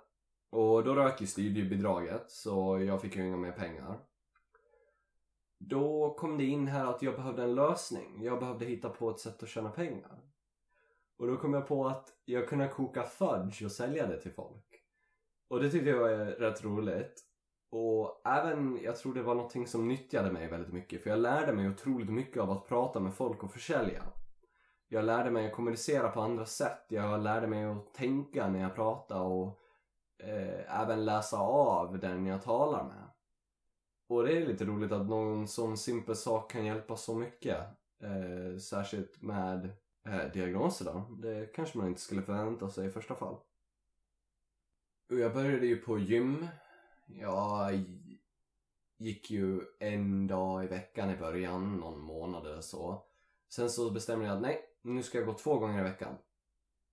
Och 0.50 0.84
då 0.84 0.96
rök 0.96 1.22
ju 1.22 1.28
studiebidraget 1.28 2.32
så 2.32 2.80
jag 2.80 3.02
fick 3.02 3.16
ju 3.16 3.28
inga 3.28 3.38
mer 3.38 3.52
pengar. 3.52 4.00
Då 5.58 6.14
kom 6.14 6.38
det 6.38 6.46
in 6.46 6.68
här 6.68 6.86
att 6.86 7.02
jag 7.02 7.16
behövde 7.16 7.44
en 7.44 7.56
lösning. 7.56 8.24
Jag 8.24 8.40
behövde 8.40 8.66
hitta 8.66 8.90
på 8.90 9.10
ett 9.10 9.20
sätt 9.20 9.44
att 9.44 9.50
tjäna 9.50 9.70
pengar. 9.70 10.20
Och 11.18 11.28
då 11.28 11.38
kom 11.38 11.54
jag 11.54 11.68
på 11.68 11.88
att 11.88 12.14
jag 12.26 12.48
kunde 12.48 12.68
koka 12.68 13.04
fudge 13.04 13.64
och 13.64 13.72
sälja 13.72 14.08
det 14.08 14.22
till 14.22 14.32
folk. 14.32 14.84
Och 15.48 15.60
det 15.60 15.70
tyckte 15.70 15.90
jag 15.90 16.00
var 16.00 16.26
rätt 16.26 16.64
roligt. 16.64 17.29
Och 17.72 18.22
även, 18.26 18.80
jag 18.84 18.98
tror 18.98 19.14
det 19.14 19.22
var 19.22 19.36
någonting 19.36 19.68
som 19.68 19.88
nyttjade 19.88 20.32
mig 20.32 20.48
väldigt 20.48 20.74
mycket 20.74 21.04
för 21.04 21.10
jag 21.10 21.20
lärde 21.20 21.54
mig 21.54 21.70
otroligt 21.70 22.10
mycket 22.10 22.42
av 22.42 22.52
att 22.52 22.68
prata 22.68 23.00
med 23.00 23.14
folk 23.14 23.44
och 23.44 23.52
försälja. 23.52 24.04
Jag 24.88 25.06
lärde 25.06 25.32
mig 25.32 25.48
att 25.48 25.54
kommunicera 25.54 26.10
på 26.10 26.22
andra 26.22 26.46
sätt, 26.46 26.86
jag 26.88 27.24
lärde 27.24 27.48
mig 27.48 27.66
att 27.66 27.94
tänka 27.94 28.48
när 28.48 28.60
jag 28.60 28.76
pratar 28.76 29.22
och 29.22 29.60
eh, 30.24 30.82
även 30.82 31.06
läsa 31.06 31.38
av 31.38 32.00
den 32.00 32.26
jag 32.26 32.44
talar 32.44 32.84
med. 32.84 33.10
Och 34.08 34.24
det 34.24 34.38
är 34.38 34.48
lite 34.48 34.66
roligt 34.66 34.92
att 34.92 35.10
någon 35.10 35.48
sån 35.48 35.78
simpel 35.78 36.16
sak 36.16 36.52
kan 36.52 36.66
hjälpa 36.66 36.96
så 36.96 37.16
mycket. 37.16 37.58
Eh, 38.04 38.58
särskilt 38.58 39.22
med 39.22 39.70
eh, 40.08 40.32
diagnoser 40.34 40.86
då. 40.86 41.16
Det 41.22 41.54
kanske 41.56 41.78
man 41.78 41.88
inte 41.88 42.02
skulle 42.02 42.22
förvänta 42.22 42.70
sig 42.70 42.88
i 42.88 42.92
första 42.92 43.16
fall. 43.16 43.36
Och 45.10 45.20
jag 45.20 45.34
började 45.34 45.66
ju 45.66 45.78
på 45.78 46.00
gym 46.00 46.48
jag 47.18 47.84
gick 48.98 49.32
ju 49.32 49.62
en 49.80 50.28
dag 50.28 50.64
i 50.64 50.68
veckan 50.68 51.10
i 51.10 51.18
början, 51.18 51.78
någon 51.78 52.00
månad 52.02 52.48
eller 52.48 52.62
så. 52.62 53.04
Sen 53.50 53.70
så 53.70 53.92
bestämde 53.92 54.26
jag 54.26 54.36
att 54.36 54.42
nej, 54.42 54.62
nu 54.82 55.04
ska 55.04 55.18
jag 55.18 55.28
gå 55.28 55.34
två 55.34 55.60
gånger 55.60 55.80
i 55.80 55.84
veckan. 55.84 56.16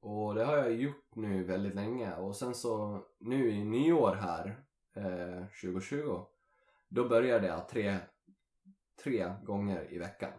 Och 0.00 0.35
det 0.35 0.44
har 0.44 0.56
jag 0.56 0.73
gjort 0.73 1.14
nu 1.14 1.44
väldigt 1.44 1.75
länge 1.75 2.16
och 2.16 2.37
sen 2.37 2.54
så 2.54 3.04
nu 3.18 3.50
i 3.50 3.64
nyår 3.64 4.14
här, 4.14 4.64
eh, 4.94 5.46
2020, 5.46 6.20
då 6.88 7.08
började 7.08 7.46
jag 7.46 7.68
tre, 7.68 7.99
tre 9.04 9.32
gånger 9.44 9.92
i 9.92 9.99
veckan. 9.99 10.32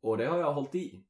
Och 0.00 0.16
det 0.16 0.26
har 0.26 0.38
jag 0.38 0.52
hållit 0.52 0.74
i. 0.74 1.04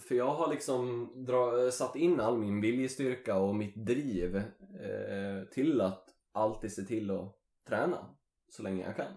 För 0.00 0.14
jag 0.14 0.34
har 0.34 0.50
liksom 0.50 1.10
dra, 1.24 1.70
satt 1.70 1.96
in 1.96 2.20
all 2.20 2.38
min 2.38 2.60
viljestyrka 2.60 3.36
och 3.36 3.54
mitt 3.54 3.74
driv 3.74 4.36
eh, 4.36 5.44
till 5.52 5.80
att 5.80 6.11
alltid 6.32 6.72
se 6.72 6.82
till 6.82 7.10
att 7.10 7.36
träna 7.68 8.14
så 8.48 8.62
länge 8.62 8.84
jag 8.84 8.96
kan. 8.96 9.12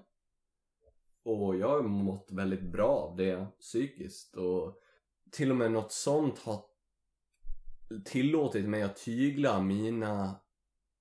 Och 1.24 1.56
jag 1.56 1.70
har 1.70 1.82
mått 1.82 2.32
väldigt 2.32 2.62
bra 2.62 2.90
av 2.90 3.16
det 3.16 3.48
psykiskt 3.60 4.36
och 4.36 4.80
till 5.32 5.52
och 5.52 5.58
med 5.58 5.72
något 5.72 5.92
sånt 5.92 6.40
har 6.40 6.66
tillåtit 8.06 8.70
mig 8.70 8.84
att 8.84 8.96
tygla 8.96 9.62
mina 9.62 10.40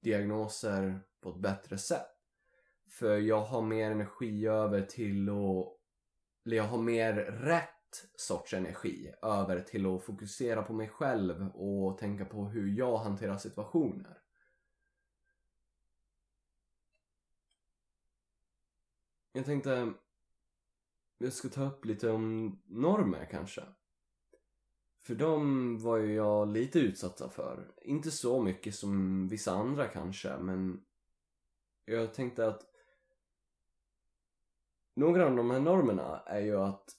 diagnoser 0.02 1.00
på 1.20 1.30
ett 1.30 1.40
bättre 1.40 1.78
sätt. 1.78 2.10
För 2.88 3.18
jag 3.18 3.40
har 3.40 3.62
mer 3.62 3.90
energi 3.90 4.46
över 4.46 4.80
till 4.82 5.28
att, 5.28 5.78
eller 6.46 6.56
jag 6.56 6.64
har 6.64 6.78
mer 6.78 7.14
rätt 7.24 7.70
sorts 8.16 8.54
energi 8.54 9.12
över 9.22 9.60
till 9.60 9.86
att 9.86 10.02
fokusera 10.02 10.62
på 10.62 10.72
mig 10.72 10.88
själv 10.88 11.50
och 11.54 11.98
tänka 11.98 12.24
på 12.24 12.44
hur 12.44 12.78
jag 12.78 12.96
hanterar 12.96 13.36
situationer. 13.36 14.23
Jag 19.36 19.44
tänkte 19.44 19.92
jag 21.18 21.32
ska 21.32 21.48
ta 21.48 21.64
upp 21.64 21.84
lite 21.84 22.10
om 22.10 22.58
normer 22.66 23.28
kanske. 23.30 23.62
För 25.00 25.14
de 25.14 25.78
var 25.78 25.96
ju 25.96 26.14
jag 26.14 26.48
lite 26.48 26.78
utsatta 26.78 27.28
för. 27.28 27.74
Inte 27.82 28.10
så 28.10 28.42
mycket 28.42 28.74
som 28.74 29.28
vissa 29.28 29.52
andra 29.52 29.86
kanske, 29.86 30.38
men 30.38 30.84
jag 31.84 32.14
tänkte 32.14 32.46
att 32.46 32.62
några 34.96 35.26
av 35.26 35.36
de 35.36 35.50
här 35.50 35.60
normerna 35.60 36.22
är 36.26 36.40
ju 36.40 36.56
att 36.56 36.90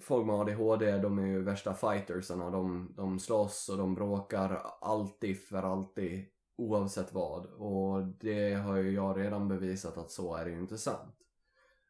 folk 0.00 0.26
med 0.26 0.34
ADHD, 0.34 0.98
de 0.98 1.18
är 1.18 1.26
ju 1.26 1.42
värsta 1.42 1.74
fightersarna. 1.74 2.50
De, 2.50 2.94
de 2.96 3.18
slåss 3.18 3.68
och 3.68 3.78
de 3.78 3.94
bråkar 3.94 4.62
alltid 4.80 5.40
för 5.40 5.62
alltid 5.62 6.26
oavsett 6.56 7.14
vad. 7.14 7.46
Och 7.46 8.06
det 8.06 8.54
har 8.54 8.76
ju 8.76 8.90
jag 8.90 9.18
redan 9.18 9.48
bevisat 9.48 9.98
att 9.98 10.10
så 10.10 10.34
är 10.36 10.44
det 10.44 10.50
ju 10.50 10.58
inte 10.58 10.78
sant. 10.78 11.19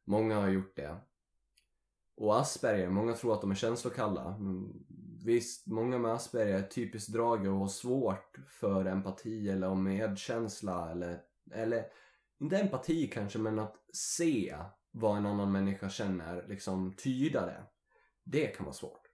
Många 0.05 0.41
har 0.41 0.49
gjort 0.49 0.77
det. 0.77 0.97
Och 2.17 2.41
Asperger, 2.41 2.91
många 2.91 3.13
tror 3.13 3.35
att 3.35 3.41
de 3.41 3.51
är 3.51 3.55
känslokalla. 3.55 4.39
Visst, 5.25 5.67
många 5.67 5.99
med 5.99 6.13
Asperger 6.13 6.59
är 6.59 6.63
typiskt 6.63 7.13
drag 7.13 7.47
och 7.47 7.59
har 7.59 7.69
svårt 7.69 8.37
för 8.47 8.85
empati 8.85 9.51
eller 9.51 9.75
medkänsla 9.75 10.91
eller, 10.91 11.23
eller 11.51 11.87
inte 12.39 12.59
empati 12.59 13.09
kanske 13.09 13.39
men 13.39 13.59
att 13.59 13.77
se 13.93 14.57
vad 14.91 15.17
en 15.17 15.27
annan 15.27 15.53
människa 15.53 15.89
känner, 15.89 16.47
liksom 16.49 16.93
tyda 16.97 17.47
det. 17.47 17.63
Det 18.25 18.47
kan 18.47 18.65
vara 18.65 18.75
svårt. 18.75 19.07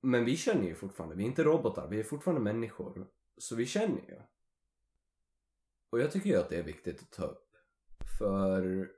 Men 0.00 0.24
vi 0.24 0.36
känner 0.36 0.64
ju 0.64 0.74
fortfarande, 0.74 1.16
vi 1.16 1.22
är 1.22 1.28
inte 1.28 1.44
robotar, 1.44 1.88
vi 1.88 2.00
är 2.00 2.04
fortfarande 2.04 2.40
människor. 2.40 3.06
Så 3.38 3.56
vi 3.56 3.66
känner 3.66 4.02
ju. 4.08 4.20
Och 5.90 6.00
jag 6.00 6.12
tycker 6.12 6.30
ju 6.30 6.36
att 6.36 6.48
det 6.48 6.56
är 6.56 6.62
viktigt 6.62 7.02
att 7.02 7.10
ta 7.10 7.24
upp. 7.24 7.56
För 8.18 8.90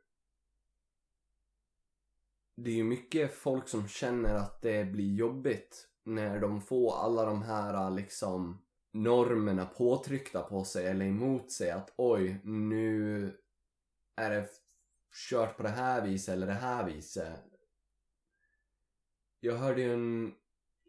det 2.56 2.70
är 2.70 2.74
ju 2.74 2.84
mycket 2.84 3.34
folk 3.34 3.68
som 3.68 3.88
känner 3.88 4.34
att 4.34 4.62
det 4.62 4.84
blir 4.84 5.14
jobbigt 5.14 5.88
när 6.04 6.40
de 6.40 6.60
får 6.60 6.96
alla 6.96 7.24
de 7.24 7.42
här 7.42 7.90
liksom 7.90 8.62
normerna 8.92 9.66
påtryckta 9.66 10.42
på 10.42 10.64
sig 10.64 10.86
eller 10.86 11.06
emot 11.06 11.52
sig 11.52 11.70
att 11.70 11.94
oj, 11.96 12.40
nu 12.44 13.24
är 14.16 14.30
det 14.30 14.48
kört 15.30 15.56
på 15.56 15.62
det 15.62 15.68
här 15.68 16.06
viset 16.06 16.32
eller 16.32 16.46
det 16.46 16.52
här 16.52 16.86
viset. 16.86 17.40
Jag 19.40 19.56
hörde 19.56 19.82
ju 19.82 19.94
en 19.94 20.34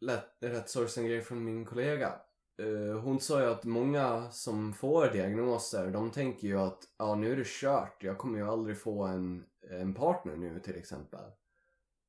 lätt, 0.01 0.37
rätt 0.39 0.69
sorgsen 0.69 1.05
grej 1.05 1.21
från 1.21 1.43
min 1.43 1.65
kollega. 1.65 2.13
Uh, 2.61 2.99
hon 2.99 3.19
sa 3.19 3.41
ju 3.41 3.47
att 3.47 3.63
många 3.63 4.31
som 4.31 4.73
får 4.73 5.07
diagnoser, 5.07 5.91
de 5.91 6.11
tänker 6.11 6.47
ju 6.47 6.59
att 6.59 6.83
ja, 6.97 7.15
nu 7.15 7.31
är 7.31 7.35
det 7.35 7.47
kört. 7.47 8.03
Jag 8.03 8.17
kommer 8.17 8.39
ju 8.39 8.47
aldrig 8.47 8.77
få 8.77 9.03
en, 9.03 9.45
en 9.69 9.93
partner 9.93 10.35
nu 10.35 10.59
till 10.59 10.75
exempel 10.75 11.31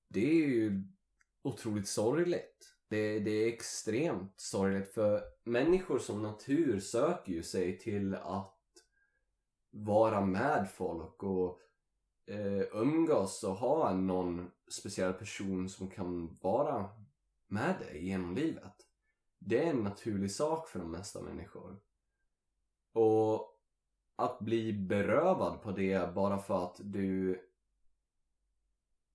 det 0.08 0.30
är 0.30 0.34
ju 0.34 0.82
otroligt 1.42 1.88
sorgligt. 1.88 2.74
Det, 2.88 3.18
det 3.18 3.30
är 3.30 3.48
extremt 3.48 4.40
sorgligt 4.40 4.94
för 4.94 5.22
människor 5.44 5.98
som 5.98 6.22
natur 6.22 6.80
söker 6.80 7.32
ju 7.32 7.42
sig 7.42 7.78
till 7.78 8.14
att 8.14 8.54
vara 9.70 10.20
med 10.20 10.70
folk 10.70 11.22
och 11.22 11.60
eh, 12.26 12.62
umgås 12.72 13.44
och 13.44 13.54
ha 13.56 13.92
någon 13.92 14.50
speciell 14.70 15.12
person 15.12 15.68
som 15.68 15.90
kan 15.90 16.38
vara 16.40 16.90
med 17.46 17.74
dig 17.78 18.06
genom 18.06 18.34
livet. 18.34 18.74
Det 19.38 19.64
är 19.64 19.70
en 19.70 19.82
naturlig 19.82 20.30
sak 20.30 20.68
för 20.68 20.78
de 20.78 20.90
mesta 20.90 21.22
människor. 21.22 21.80
Och 22.92 23.50
att 24.16 24.38
bli 24.38 24.72
berövad 24.72 25.62
på 25.62 25.70
det 25.70 26.14
bara 26.14 26.38
för 26.38 26.64
att 26.64 26.80
du 26.84 27.40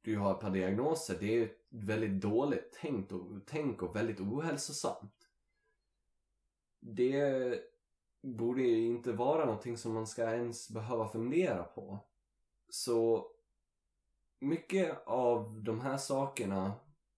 du 0.01 0.17
har 0.17 0.31
ett 0.31 0.39
par 0.39 0.49
diagnoser, 0.49 1.17
det 1.19 1.37
är 1.37 1.45
ett 1.45 1.67
väldigt 1.69 2.21
dåligt 2.21 2.77
tänk 2.81 3.11
och, 3.11 3.45
tänk 3.45 3.81
och 3.81 3.95
väldigt 3.95 4.19
ohälsosamt. 4.19 5.29
Det 6.79 7.59
borde 8.21 8.61
ju 8.61 8.85
inte 8.85 9.11
vara 9.11 9.45
någonting 9.45 9.77
som 9.77 9.93
man 9.93 10.07
ska 10.07 10.31
ens 10.31 10.69
behöva 10.69 11.07
fundera 11.07 11.63
på. 11.63 11.99
Så 12.69 13.31
mycket 14.39 15.07
av 15.07 15.63
de 15.63 15.81
här 15.81 15.97
sakerna 15.97 16.73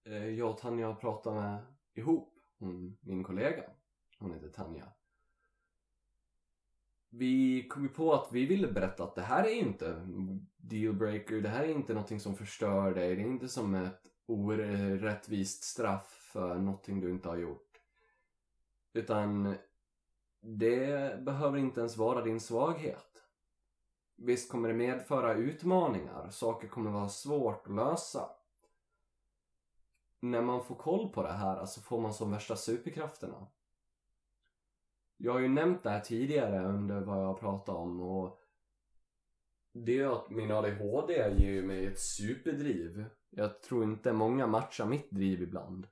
eh, 0.05 0.27
jag 0.27 0.49
och 0.49 0.57
Tanja 0.57 0.87
har 0.87 0.95
pratat 0.95 1.33
med 1.33 1.65
ihop, 1.93 2.39
hon, 2.59 2.97
min 3.01 3.23
kollega, 3.23 3.63
hon 4.19 4.33
heter 4.33 4.49
Tanja. 4.49 4.93
Vi 7.13 7.67
kom 7.67 7.83
ju 7.83 7.89
på 7.89 8.13
att 8.13 8.27
vi 8.31 8.45
ville 8.45 8.71
berätta 8.71 9.03
att 9.03 9.15
det 9.15 9.21
här 9.21 9.43
är 9.43 9.55
inte 9.55 10.07
dealbreaker. 10.57 11.41
Det 11.41 11.49
här 11.49 11.63
är 11.63 11.71
inte 11.71 11.93
någonting 11.93 12.19
som 12.19 12.35
förstör 12.35 12.93
dig. 12.93 13.15
Det 13.15 13.21
är 13.21 13.25
inte 13.25 13.49
som 13.49 13.75
ett 13.75 14.01
orättvist 14.25 15.63
straff 15.63 16.29
för 16.33 16.55
någonting 16.55 16.99
du 16.99 17.11
inte 17.11 17.29
har 17.29 17.37
gjort. 17.37 17.81
Utan 18.93 19.55
det 20.41 21.19
behöver 21.21 21.57
inte 21.57 21.79
ens 21.79 21.97
vara 21.97 22.21
din 22.21 22.39
svaghet. 22.39 23.23
Visst 24.15 24.51
kommer 24.51 24.69
det 24.69 24.75
medföra 24.75 25.33
utmaningar. 25.33 26.29
Saker 26.29 26.67
kommer 26.67 26.91
vara 26.91 27.09
svårt 27.09 27.67
att 27.67 27.75
lösa. 27.75 28.29
När 30.19 30.41
man 30.41 30.63
får 30.63 30.75
koll 30.75 31.09
på 31.09 31.23
det 31.23 31.31
här 31.31 31.55
så 31.55 31.61
alltså 31.61 31.81
får 31.81 32.01
man 32.01 32.13
som 32.13 32.31
värsta 32.31 32.55
superkrafterna. 32.55 33.47
Jag 35.23 35.33
har 35.33 35.39
ju 35.39 35.47
nämnt 35.47 35.83
det 35.83 35.89
här 35.89 35.99
tidigare 35.99 36.65
under 36.65 37.01
vad 37.01 37.17
jag 37.17 37.25
har 37.25 37.33
pratat 37.33 37.75
om 37.75 38.01
och 38.01 38.41
det 39.73 39.99
är 39.99 40.13
att 40.13 40.29
min 40.29 40.51
ADHD 40.51 41.13
ger 41.13 41.63
mig 41.63 41.85
ett 41.85 41.99
superdriv. 41.99 43.05
Jag 43.29 43.61
tror 43.61 43.83
inte 43.83 44.13
många 44.13 44.47
matchar 44.47 44.85
mitt 44.85 45.11
driv 45.11 45.41
ibland. 45.41 45.87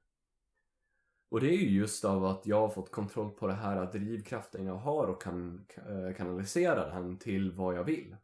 Och 1.30 1.42
det 1.42 1.48
är 1.48 1.58
ju 1.58 1.70
just 1.70 2.06
av 2.06 2.26
att 2.26 2.46
jag 2.46 2.60
har 2.62 2.70
fått 2.70 2.92
kontroll 2.92 3.32
på 3.32 3.48
det 3.48 3.54
här 3.54 3.92
drivkraften 3.92 4.66
jag 4.66 4.76
har 4.76 5.08
och 5.08 5.22
kan 5.22 5.66
eh, 5.76 6.16
kanalisera 6.18 6.94
den 6.94 7.18
till 7.18 7.52
vad 7.52 7.76
jag 7.76 7.84
vill. 7.84 8.16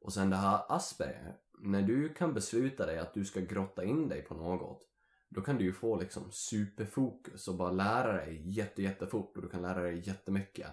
Och 0.00 0.12
sen 0.12 0.30
det 0.30 0.36
här 0.36 0.60
Asperger. 0.68 1.36
När 1.58 1.82
du 1.82 2.14
kan 2.14 2.34
besluta 2.34 2.86
dig 2.86 2.98
att 2.98 3.14
du 3.14 3.24
ska 3.24 3.40
grotta 3.40 3.84
in 3.84 4.08
dig 4.08 4.22
på 4.22 4.34
något 4.34 4.86
då 5.28 5.40
kan 5.40 5.56
du 5.56 5.64
ju 5.64 5.72
få 5.72 6.00
liksom 6.00 6.32
superfokus 6.32 7.48
och 7.48 7.54
bara 7.54 7.70
lära 7.70 8.12
dig 8.12 8.42
jätte, 8.44 8.82
jättefort 8.82 9.36
och 9.36 9.42
du 9.42 9.48
kan 9.48 9.62
lära 9.62 9.82
dig 9.82 10.08
jättemycket. 10.08 10.70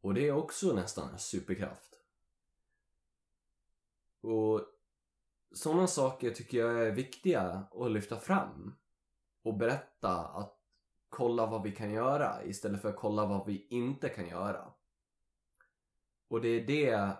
Och 0.00 0.14
det 0.14 0.28
är 0.28 0.32
också 0.32 0.72
nästan 0.72 1.12
en 1.12 1.18
superkraft. 1.18 2.00
Och 4.20 4.60
sådana 5.52 5.86
saker 5.86 6.30
tycker 6.30 6.58
jag 6.58 6.86
är 6.86 6.90
viktiga 6.90 7.66
att 7.72 7.90
lyfta 7.90 8.16
fram 8.16 8.76
och 9.42 9.56
berätta 9.56 10.10
att 10.10 10.60
kolla 11.08 11.46
vad 11.46 11.62
vi 11.62 11.72
kan 11.72 11.92
göra 11.92 12.44
istället 12.44 12.82
för 12.82 12.88
att 12.88 12.96
kolla 12.96 13.26
vad 13.26 13.46
vi 13.46 13.66
inte 13.70 14.08
kan 14.08 14.28
göra. 14.28 14.72
Och 16.28 16.40
det 16.40 16.48
är 16.48 16.66
det 16.66 17.16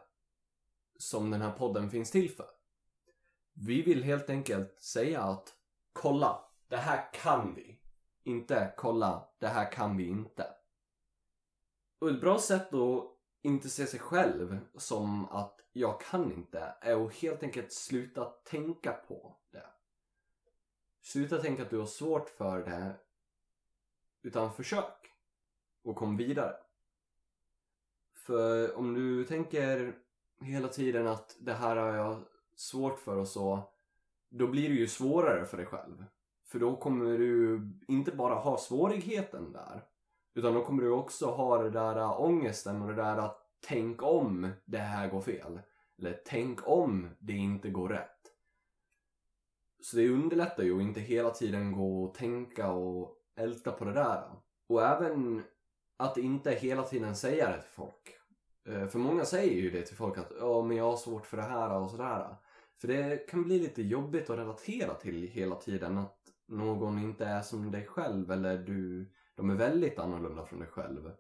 som 0.99 1.31
den 1.31 1.41
här 1.41 1.53
podden 1.53 1.91
finns 1.91 2.11
till 2.11 2.31
för. 2.31 2.51
Vi 3.53 3.83
vill 3.83 4.03
helt 4.03 4.31
enkelt 4.31 4.83
säga 4.83 5.23
att 5.23 5.55
kolla, 5.95 6.45
det 6.69 6.77
här 6.77 7.13
kan 7.13 7.55
vi. 7.55 7.81
Inte 8.23 8.75
kolla, 8.77 9.29
det 9.39 9.49
här 9.49 9.73
kan 9.73 9.97
vi 9.97 10.07
inte. 10.07 10.47
Och 11.99 12.11
ett 12.11 12.21
bra 12.21 12.39
sätt 12.39 12.75
att 12.75 13.05
inte 13.43 13.69
se 13.69 13.87
sig 13.87 14.01
själv 14.01 14.59
som 14.77 15.29
att 15.29 15.61
jag 15.73 16.01
kan 16.01 16.33
inte 16.33 16.75
är 16.81 17.07
att 17.07 17.15
helt 17.15 17.43
enkelt 17.43 17.73
sluta 17.73 18.25
tänka 18.25 18.93
på 18.93 19.37
det. 19.51 19.67
Sluta 21.01 21.39
tänka 21.39 21.63
att 21.63 21.71
du 21.71 21.79
har 21.79 21.87
svårt 21.87 22.29
för 22.29 22.65
det 22.65 22.97
utan 24.23 24.53
försök 24.53 25.13
och 25.83 25.97
kom 25.97 26.17
vidare. 26.17 26.57
För 28.15 28.79
om 28.79 28.95
du 28.95 29.25
tänker 29.25 29.99
hela 30.41 30.69
tiden 30.69 31.07
att 31.07 31.37
det 31.41 31.55
här 31.55 31.77
har 31.77 31.93
jag 31.93 32.25
svårt 32.57 32.99
för 32.99 33.17
och 33.17 33.29
så 33.29 33.74
då 34.39 34.47
blir 34.47 34.69
det 34.69 34.75
ju 34.75 34.87
svårare 34.87 35.45
för 35.45 35.57
dig 35.57 35.67
själv. 35.67 36.05
För 36.47 36.59
då 36.59 36.77
kommer 36.77 37.19
du 37.19 37.61
inte 37.89 38.13
bara 38.13 38.35
ha 38.35 38.59
svårigheten 38.59 39.53
där. 39.53 39.85
Utan 40.35 40.55
då 40.55 40.65
kommer 40.65 40.83
du 40.83 40.91
också 40.91 41.27
ha 41.27 41.63
det 41.63 41.71
där 41.71 41.97
äh, 41.97 42.21
ångesten 42.21 42.83
och 42.83 42.89
det 42.89 42.95
där 42.95 43.17
att 43.17 43.39
tänk 43.61 44.03
om 44.03 44.51
det 44.65 44.79
här 44.79 45.09
går 45.09 45.21
fel. 45.21 45.61
Eller 45.99 46.21
tänk 46.27 46.69
om 46.69 47.09
det 47.19 47.33
inte 47.33 47.71
går 47.71 47.89
rätt. 47.89 48.11
Så 49.83 49.97
det 49.97 50.09
underlättar 50.09 50.63
ju 50.63 50.77
att 50.77 50.83
inte 50.83 51.01
hela 51.01 51.31
tiden 51.31 51.73
gå 51.73 52.05
och 52.05 52.15
tänka 52.15 52.71
och 52.71 53.17
älta 53.37 53.73
på 53.73 53.85
det 53.85 53.93
där. 53.93 54.31
Och 54.69 54.83
även 54.83 55.43
att 55.97 56.17
inte 56.17 56.51
hela 56.51 56.83
tiden 56.83 57.17
säga 57.17 57.51
det 57.51 57.63
till 57.63 57.71
folk. 57.71 58.19
Äh, 58.69 58.87
för 58.87 58.99
många 58.99 59.25
säger 59.25 59.55
ju 59.55 59.71
det 59.71 59.83
till 59.83 59.97
folk 59.97 60.19
att 60.19 60.33
ja 60.41 60.63
men 60.63 60.77
jag 60.77 60.85
har 60.85 60.97
svårt 60.97 61.27
för 61.27 61.37
det 61.37 61.43
här 61.43 61.73
och 61.73 61.91
sådär. 61.91 62.37
För 62.85 62.89
det 62.89 63.29
kan 63.29 63.45
bli 63.45 63.59
lite 63.59 63.83
jobbigt 63.83 64.31
att 64.31 64.39
relatera 64.39 64.95
till 64.95 65.23
hela 65.23 65.57
tiden 65.57 65.99
att 65.99 66.19
någon 66.47 66.99
inte 66.99 67.25
är 67.25 67.43
som 67.43 67.71
dig 67.71 67.87
själv 67.87 68.31
eller 68.31 68.59
du, 68.59 69.11
de 69.35 69.51
är 69.51 69.55
väldigt 69.55 69.99
annorlunda 69.99 70.45
från 70.45 70.59
dig 70.59 70.69
själv. 70.69 71.13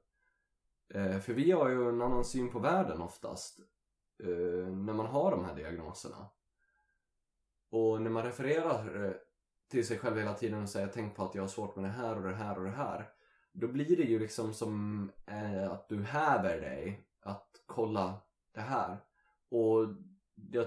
Eh, 0.94 1.18
för 1.18 1.32
vi 1.32 1.50
har 1.50 1.68
ju 1.68 1.88
en 1.88 2.02
annan 2.02 2.24
syn 2.24 2.50
på 2.50 2.58
världen 2.58 3.02
oftast 3.02 3.60
eh, 4.22 4.72
när 4.72 4.92
man 4.92 5.06
har 5.06 5.30
de 5.30 5.44
här 5.44 5.54
diagnoserna. 5.54 6.26
Och 7.70 8.02
när 8.02 8.10
man 8.10 8.24
refererar 8.24 9.04
eh, 9.04 9.12
till 9.70 9.86
sig 9.86 9.98
själv 9.98 10.16
hela 10.16 10.34
tiden 10.34 10.62
och 10.62 10.68
säger 10.68 10.88
tänk 10.88 11.16
på 11.16 11.24
att 11.24 11.34
jag 11.34 11.42
har 11.42 11.48
svårt 11.48 11.76
med 11.76 11.84
det 11.84 11.88
här 11.88 12.16
och 12.16 12.22
det 12.22 12.34
här 12.34 12.58
och 12.58 12.64
det 12.64 12.70
här. 12.70 13.10
Då 13.52 13.68
blir 13.68 13.96
det 13.96 14.04
ju 14.04 14.18
liksom 14.18 14.54
som 14.54 15.10
eh, 15.26 15.72
att 15.72 15.88
du 15.88 16.02
häver 16.02 16.60
dig 16.60 17.08
att 17.20 17.62
kolla 17.66 18.20
det 18.52 18.60
här. 18.60 18.96
Och 19.50 19.88
jag 20.34 20.66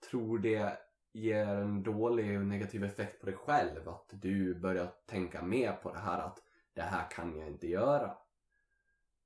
tror 0.00 0.38
det 0.38 0.78
ger 1.12 1.46
en 1.46 1.82
dålig 1.82 2.38
och 2.38 2.46
negativ 2.46 2.84
effekt 2.84 3.20
på 3.20 3.26
dig 3.26 3.34
själv. 3.34 3.88
Att 3.88 4.08
du 4.10 4.54
börjar 4.54 4.92
tänka 5.06 5.42
mer 5.42 5.72
på 5.72 5.92
det 5.92 5.98
här 5.98 6.18
att 6.18 6.42
det 6.72 6.82
här 6.82 7.10
kan 7.10 7.38
jag 7.38 7.48
inte 7.48 7.68
göra. 7.68 8.16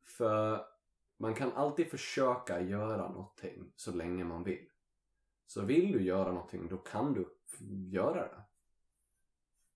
För 0.03 0.65
man 1.17 1.35
kan 1.35 1.53
alltid 1.53 1.91
försöka 1.91 2.61
göra 2.61 3.09
någonting 3.09 3.73
så 3.77 3.93
länge 3.93 4.25
man 4.25 4.45
vill. 4.45 4.69
Så 5.47 5.63
vill 5.63 5.93
du 5.93 6.03
göra 6.03 6.33
någonting 6.33 6.69
då 6.69 6.77
kan 6.77 7.13
du 7.13 7.29
göra 7.91 8.23
det. 8.23 8.43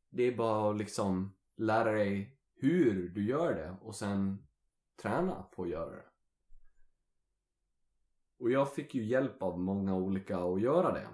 Det 0.09 0.23
är 0.23 0.37
bara 0.37 0.71
att 0.71 0.76
liksom 0.76 1.35
lära 1.57 1.93
dig 1.93 2.38
hur 2.55 3.09
du 3.09 3.26
gör 3.26 3.55
det 3.55 3.76
och 3.83 3.95
sen 3.95 4.47
träna 4.97 5.43
på 5.43 5.62
att 5.62 5.69
göra 5.69 5.91
det. 5.91 6.05
Och 8.38 8.50
jag 8.50 8.75
fick 8.75 8.95
ju 8.95 9.05
hjälp 9.05 9.43
av 9.43 9.59
många 9.59 9.95
olika 9.97 10.38
att 10.38 10.61
göra 10.61 10.93
det. 10.93 11.09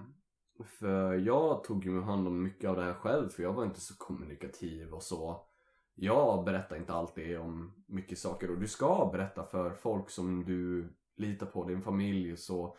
För 0.65 1.15
jag 1.15 1.65
tog 1.65 1.85
ju 1.85 2.01
hand 2.01 2.27
om 2.27 2.43
mycket 2.43 2.71
av 2.71 2.77
det 2.77 2.83
här 2.83 2.95
själv 2.95 3.29
för 3.29 3.43
jag 3.43 3.53
var 3.53 3.65
inte 3.65 3.81
så 3.81 3.95
kommunikativ 3.99 4.95
och 4.95 5.03
så. 5.03 5.47
Jag 5.95 6.45
berättar 6.45 6.77
inte 6.77 6.93
alltid 6.93 7.39
om 7.39 7.85
mycket 7.87 8.19
saker 8.19 8.51
och 8.51 8.59
du 8.59 8.69
ska 8.69 9.11
berätta 9.13 9.45
för 9.45 9.71
folk 9.71 10.11
som 10.11 10.45
du 10.45 10.89
litar 11.17 11.47
på, 11.47 11.65
din 11.69 11.83
familj 11.83 12.33
och 12.33 12.39
så. 12.39 12.77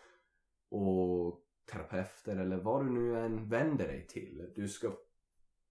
Och 0.70 1.40
terapeuter 1.72 2.38
eller 2.38 2.58
vad 2.58 2.86
du 2.86 2.90
nu 2.90 3.20
än 3.20 3.50
vänder 3.50 3.88
dig 3.88 4.08
till. 4.08 4.52
Du 4.56 4.68
ska, 4.68 4.92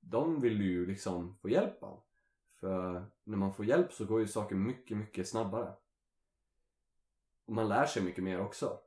de 0.01 0.41
vill 0.41 0.59
du 0.59 0.65
ju 0.65 0.87
liksom 0.87 1.37
få 1.43 1.49
hjälp 1.49 1.83
av. 1.83 2.03
För 2.61 3.07
när 3.25 3.37
man 3.37 3.55
får 3.55 3.65
hjälp 3.65 3.93
så 3.93 4.05
går 4.05 4.21
ju 4.21 4.27
saker 4.27 4.57
mycket, 4.57 4.97
mycket 4.97 5.29
snabbare. 5.29 5.73
Och 7.47 7.55
man 7.55 7.69
lär 7.69 7.87
sig 7.87 8.03
mycket 8.03 8.25
mer 8.25 8.41
också. 8.41 8.79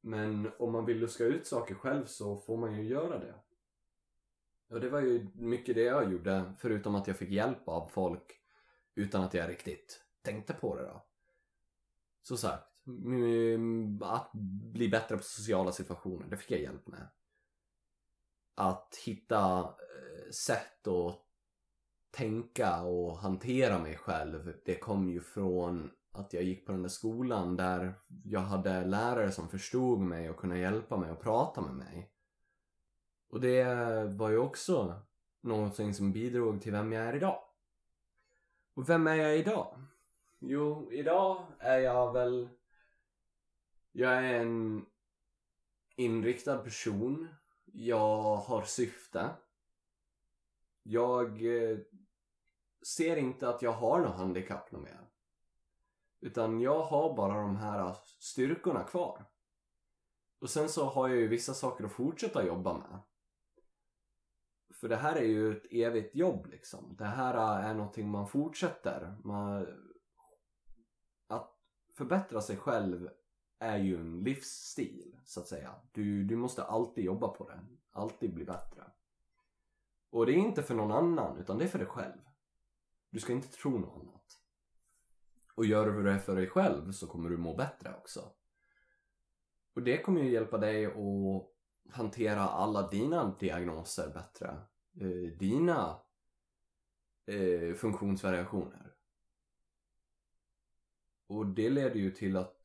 Men 0.00 0.50
om 0.58 0.72
man 0.72 0.84
vill 0.84 0.98
luska 0.98 1.24
ut 1.24 1.46
saker 1.46 1.74
själv 1.74 2.04
så 2.04 2.36
får 2.36 2.56
man 2.56 2.74
ju 2.74 2.82
göra 2.82 3.18
det. 3.18 3.34
Och 4.68 4.80
det 4.80 4.88
var 4.88 5.00
ju 5.00 5.28
mycket 5.34 5.74
det 5.74 5.82
jag 5.82 6.12
gjorde, 6.12 6.54
förutom 6.58 6.94
att 6.94 7.06
jag 7.06 7.16
fick 7.16 7.30
hjälp 7.30 7.68
av 7.68 7.88
folk 7.88 8.40
utan 8.94 9.24
att 9.24 9.34
jag 9.34 9.48
riktigt 9.48 10.04
tänkte 10.22 10.52
på 10.52 10.76
det 10.76 10.82
då. 10.82 11.06
Så 12.22 12.36
sagt, 12.36 12.72
att 14.00 14.30
bli 14.72 14.88
bättre 14.88 15.16
på 15.16 15.22
sociala 15.22 15.72
situationer, 15.72 16.26
det 16.26 16.36
fick 16.36 16.50
jag 16.50 16.60
hjälp 16.60 16.86
med. 16.86 17.08
Att 18.54 18.96
hitta 19.06 19.60
eh, 19.60 20.30
sätt 20.30 20.86
att 20.86 21.22
tänka 22.10 22.82
och 22.82 23.18
hantera 23.18 23.78
mig 23.78 23.96
själv, 23.96 24.56
det 24.64 24.78
kom 24.78 25.08
ju 25.08 25.20
från 25.20 25.90
att 26.18 26.32
jag 26.32 26.42
gick 26.42 26.66
på 26.66 26.72
den 26.72 26.82
där 26.82 26.88
skolan 26.88 27.56
där 27.56 27.94
jag 28.24 28.40
hade 28.40 28.84
lärare 28.84 29.32
som 29.32 29.48
förstod 29.48 30.00
mig 30.00 30.30
och 30.30 30.36
kunde 30.36 30.58
hjälpa 30.58 30.96
mig 30.96 31.10
och 31.10 31.20
prata 31.20 31.60
med 31.60 31.74
mig. 31.74 32.10
Och 33.28 33.40
det 33.40 33.64
var 34.04 34.30
ju 34.30 34.38
också 34.38 35.02
någonting 35.40 35.94
som 35.94 36.12
bidrog 36.12 36.62
till 36.62 36.72
vem 36.72 36.92
jag 36.92 37.04
är 37.04 37.16
idag. 37.16 37.42
Och 38.74 38.88
vem 38.88 39.06
är 39.06 39.14
jag 39.14 39.38
idag? 39.38 39.82
Jo, 40.38 40.92
idag 40.92 41.46
är 41.58 41.78
jag 41.78 42.12
väl... 42.12 42.48
Jag 43.92 44.12
är 44.12 44.34
en 44.34 44.86
inriktad 45.96 46.58
person. 46.58 47.28
Jag 47.64 48.36
har 48.36 48.62
syfte. 48.62 49.30
Jag 50.82 51.28
eh, 51.28 51.78
ser 52.86 53.16
inte 53.16 53.48
att 53.48 53.62
jag 53.62 53.72
har 53.72 54.00
något 54.00 54.16
handikapp 54.16 54.72
något 54.72 54.82
mer. 54.82 55.00
Utan 56.26 56.60
jag 56.60 56.82
har 56.82 57.16
bara 57.16 57.40
de 57.40 57.56
här 57.56 57.96
styrkorna 58.20 58.82
kvar. 58.82 59.24
Och 60.40 60.50
sen 60.50 60.68
så 60.68 60.84
har 60.84 61.08
jag 61.08 61.16
ju 61.16 61.28
vissa 61.28 61.54
saker 61.54 61.84
att 61.84 61.92
fortsätta 61.92 62.46
jobba 62.46 62.78
med. 62.78 63.00
För 64.74 64.88
det 64.88 64.96
här 64.96 65.16
är 65.16 65.24
ju 65.24 65.56
ett 65.56 65.66
evigt 65.70 66.14
jobb 66.14 66.46
liksom. 66.46 66.96
Det 66.98 67.04
här 67.04 67.34
är 67.62 67.74
någonting 67.74 68.08
man 68.08 68.28
fortsätter. 68.28 69.16
Man... 69.24 69.66
Att 71.26 71.54
förbättra 71.96 72.40
sig 72.40 72.56
själv 72.56 73.10
är 73.58 73.78
ju 73.78 73.96
en 73.96 74.24
livsstil 74.24 75.18
så 75.24 75.40
att 75.40 75.48
säga. 75.48 75.74
Du, 75.92 76.24
du 76.24 76.36
måste 76.36 76.64
alltid 76.64 77.04
jobba 77.04 77.28
på 77.28 77.48
det. 77.48 77.60
Alltid 77.90 78.34
bli 78.34 78.44
bättre. 78.44 78.84
Och 80.10 80.26
det 80.26 80.32
är 80.32 80.36
inte 80.36 80.62
för 80.62 80.74
någon 80.74 80.92
annan 80.92 81.38
utan 81.38 81.58
det 81.58 81.64
är 81.64 81.68
för 81.68 81.78
dig 81.78 81.88
själv. 81.88 82.20
Du 83.10 83.20
ska 83.20 83.32
inte 83.32 83.48
tro 83.48 83.78
något 83.78 84.02
annat. 84.02 84.45
Och 85.56 85.66
gör 85.66 85.92
du 85.92 86.02
det 86.02 86.18
för 86.18 86.36
dig 86.36 86.46
själv 86.46 86.92
så 86.92 87.06
kommer 87.06 87.30
du 87.30 87.36
må 87.36 87.56
bättre 87.56 87.94
också. 87.94 88.32
Och 89.74 89.82
det 89.82 90.02
kommer 90.02 90.20
ju 90.20 90.30
hjälpa 90.30 90.58
dig 90.58 90.86
att 90.86 91.94
hantera 91.94 92.40
alla 92.40 92.88
dina 92.88 93.36
diagnoser 93.40 94.08
bättre. 94.14 94.56
Eh, 95.00 95.38
dina 95.38 96.00
eh, 97.26 97.74
funktionsvariationer. 97.74 98.92
Och 101.26 101.46
det 101.46 101.70
leder 101.70 101.96
ju 101.96 102.10
till 102.10 102.36
att 102.36 102.56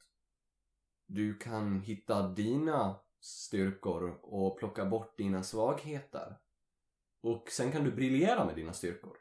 du 1.06 1.38
kan 1.38 1.80
hitta 1.80 2.28
dina 2.28 2.96
styrkor 3.20 4.20
och 4.22 4.60
plocka 4.60 4.86
bort 4.86 5.18
dina 5.18 5.44
svagheter. 5.44 6.36
Och 7.22 7.52
sen 7.52 7.72
kan 7.72 7.84
du 7.84 7.92
briljera 7.92 8.46
med 8.46 8.56
dina 8.56 8.74
styrkor 8.74 9.18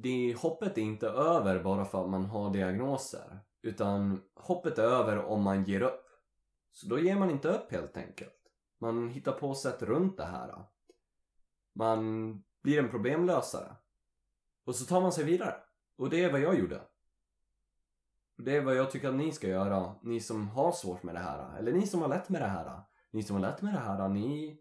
det, 0.00 0.36
hoppet 0.38 0.78
är 0.78 0.82
inte 0.82 1.08
över 1.08 1.62
bara 1.62 1.84
för 1.84 2.04
att 2.04 2.10
man 2.10 2.24
har 2.24 2.52
diagnoser. 2.52 3.40
Utan 3.62 4.22
hoppet 4.34 4.78
är 4.78 4.82
över 4.82 5.24
om 5.24 5.42
man 5.42 5.64
ger 5.64 5.82
upp. 5.82 6.04
Så 6.72 6.88
då 6.88 6.98
ger 6.98 7.16
man 7.16 7.30
inte 7.30 7.48
upp 7.48 7.72
helt 7.72 7.96
enkelt. 7.96 8.38
Man 8.80 9.08
hittar 9.08 9.32
på 9.32 9.54
sätt 9.54 9.82
runt 9.82 10.16
det 10.16 10.24
här. 10.24 10.64
Man 11.74 12.32
blir 12.62 12.78
en 12.78 12.90
problemlösare. 12.90 13.76
Och 14.64 14.74
så 14.74 14.84
tar 14.84 15.00
man 15.00 15.12
sig 15.12 15.24
vidare. 15.24 15.54
Och 15.96 16.10
det 16.10 16.24
är 16.24 16.32
vad 16.32 16.40
jag 16.40 16.58
gjorde. 16.58 16.80
Och 18.36 18.42
det 18.42 18.56
är 18.56 18.64
vad 18.64 18.76
jag 18.76 18.90
tycker 18.90 19.08
att 19.08 19.14
ni 19.14 19.32
ska 19.32 19.48
göra. 19.48 19.94
Ni 20.02 20.20
som 20.20 20.48
har 20.48 20.72
svårt 20.72 21.02
med 21.02 21.14
det 21.14 21.20
här. 21.20 21.58
Eller 21.58 21.72
ni 21.72 21.86
som 21.86 22.02
har 22.02 22.08
lätt 22.08 22.28
med 22.28 22.42
det 22.42 22.46
här. 22.46 22.82
Ni 23.10 23.22
som 23.22 23.36
har 23.36 23.40
lätt 23.40 23.62
med 23.62 23.74
det 23.74 23.80
här, 23.80 24.08
ni... 24.08 24.58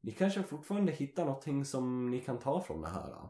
Ni 0.00 0.12
kanske 0.12 0.42
fortfarande 0.42 0.92
hittar 0.92 1.24
någonting 1.24 1.64
som 1.64 2.10
ni 2.10 2.20
kan 2.20 2.38
ta 2.38 2.60
från 2.60 2.80
det 2.80 2.88
här. 2.88 3.28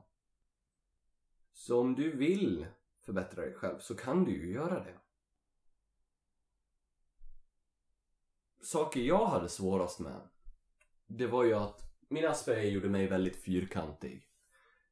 Så 1.55 1.81
om 1.81 1.95
du 1.95 2.17
vill 2.17 2.67
förbättra 3.05 3.43
dig 3.43 3.55
själv 3.55 3.79
så 3.79 3.95
kan 3.97 4.25
du 4.25 4.31
ju 4.31 4.53
göra 4.53 4.85
det. 4.85 4.99
Saker 8.63 9.01
jag 9.01 9.27
hade 9.27 9.49
svårast 9.49 10.01
med 10.01 10.21
det 11.07 11.27
var 11.27 11.45
ju 11.45 11.55
att 11.55 11.83
min 12.09 12.27
Asperger 12.27 12.71
gjorde 12.71 12.89
mig 12.89 13.07
väldigt 13.07 13.45
fyrkantig. 13.45 14.29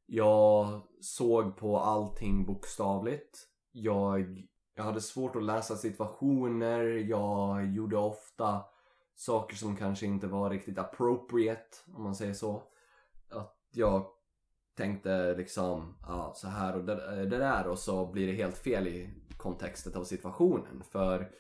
Jag 0.06 0.82
såg 1.00 1.56
på 1.56 1.78
allting 1.78 2.46
bokstavligt. 2.46 3.38
Jag, 3.72 4.48
jag 4.74 4.84
hade 4.84 5.00
svårt 5.00 5.36
att 5.36 5.42
läsa 5.42 5.76
situationer. 5.76 6.84
Jag 6.84 7.66
gjorde 7.74 7.96
ofta 7.96 8.64
saker 9.14 9.56
som 9.56 9.76
kanske 9.76 10.06
inte 10.06 10.26
var 10.26 10.50
riktigt 10.50 10.78
appropriate, 10.78 11.76
om 11.94 12.02
man 12.02 12.14
säger 12.14 12.34
så. 12.34 12.62
Att 13.30 13.58
jag 13.70 14.06
tänkte 14.74 15.34
liksom, 15.34 15.94
ja 16.02 16.32
så 16.36 16.48
här 16.48 16.76
och 16.76 16.84
det, 16.84 16.94
det 17.16 17.38
där 17.38 17.64
eh, 17.64 17.70
och 17.70 17.78
så 17.78 18.06
blir 18.06 18.26
det 18.26 18.32
helt 18.32 18.58
fel 18.58 18.88
i 18.88 19.10
kontextet 19.36 19.96
av 19.96 20.04
situationen. 20.04 20.82
För 20.90 21.30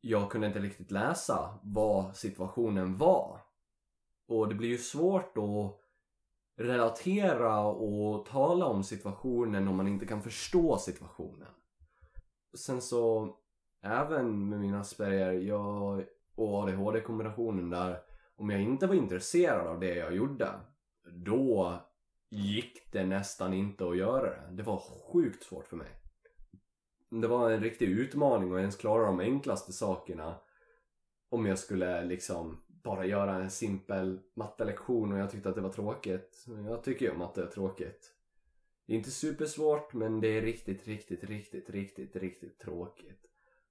jag 0.00 0.30
kunde 0.30 0.46
inte 0.46 0.58
riktigt 0.58 0.90
läsa 0.90 1.58
vad 1.62 2.16
situationen 2.16 2.96
var. 2.96 3.40
Och 4.28 4.48
det 4.48 4.54
blir 4.54 4.68
ju 4.68 4.78
svårt 4.78 5.38
att 5.38 5.80
relatera 6.56 7.60
och 7.66 8.26
tala 8.26 8.66
om 8.66 8.82
situationen 8.82 9.68
om 9.68 9.76
man 9.76 9.88
inte 9.88 10.06
kan 10.06 10.22
förstå 10.22 10.78
situationen. 10.78 11.48
Sen 12.58 12.80
så, 12.80 13.36
även 13.82 14.48
med 14.48 14.60
mina 14.60 14.80
Asperger 14.80 15.32
jag, 15.32 16.04
och 16.34 16.62
ADHD-kombinationen 16.62 17.70
där, 17.70 17.98
om 18.36 18.50
jag 18.50 18.62
inte 18.62 18.86
var 18.86 18.94
intresserad 18.94 19.66
av 19.66 19.80
det 19.80 19.94
jag 19.94 20.16
gjorde, 20.16 20.48
då 21.12 21.80
gick 22.30 22.92
det 22.92 23.06
nästan 23.06 23.54
inte 23.54 23.88
att 23.88 23.96
göra 23.96 24.30
det. 24.30 24.56
Det 24.56 24.62
var 24.62 24.78
sjukt 25.12 25.42
svårt 25.42 25.66
för 25.66 25.76
mig. 25.76 25.88
Det 27.10 27.28
var 27.28 27.50
en 27.50 27.62
riktig 27.62 27.88
utmaning 27.88 28.52
att 28.52 28.58
ens 28.58 28.76
klara 28.76 29.06
de 29.06 29.20
enklaste 29.20 29.72
sakerna 29.72 30.40
om 31.28 31.46
jag 31.46 31.58
skulle 31.58 32.04
liksom 32.04 32.62
bara 32.68 33.06
göra 33.06 33.34
en 33.34 33.50
simpel 33.50 34.20
mattelektion 34.34 35.12
och 35.12 35.18
jag 35.18 35.30
tyckte 35.30 35.48
att 35.48 35.54
det 35.54 35.60
var 35.60 35.72
tråkigt. 35.72 36.44
Jag 36.68 36.84
tycker 36.84 37.06
ju 37.06 37.12
att 37.12 37.18
matte 37.18 37.42
är 37.42 37.46
tråkigt. 37.46 38.12
Det 38.86 38.92
är 38.92 38.96
inte 38.96 39.10
supersvårt 39.10 39.94
men 39.94 40.20
det 40.20 40.28
är 40.28 40.42
riktigt, 40.42 40.86
riktigt, 40.86 41.24
riktigt, 41.24 41.70
riktigt, 41.70 42.16
riktigt 42.16 42.58
tråkigt. 42.58 43.26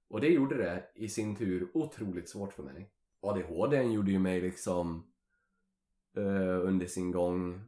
Och 0.08 0.20
det 0.20 0.28
gjorde 0.28 0.56
det 0.56 0.84
i 0.94 1.08
sin 1.08 1.36
tur 1.36 1.70
otroligt 1.74 2.28
svårt 2.28 2.52
för 2.52 2.62
mig. 2.62 2.90
ADHD 3.20 3.82
gjorde 3.82 4.10
ju 4.10 4.18
mig 4.18 4.40
liksom 4.40 5.12
uh, 6.18 6.66
under 6.66 6.86
sin 6.86 7.10
gång 7.10 7.64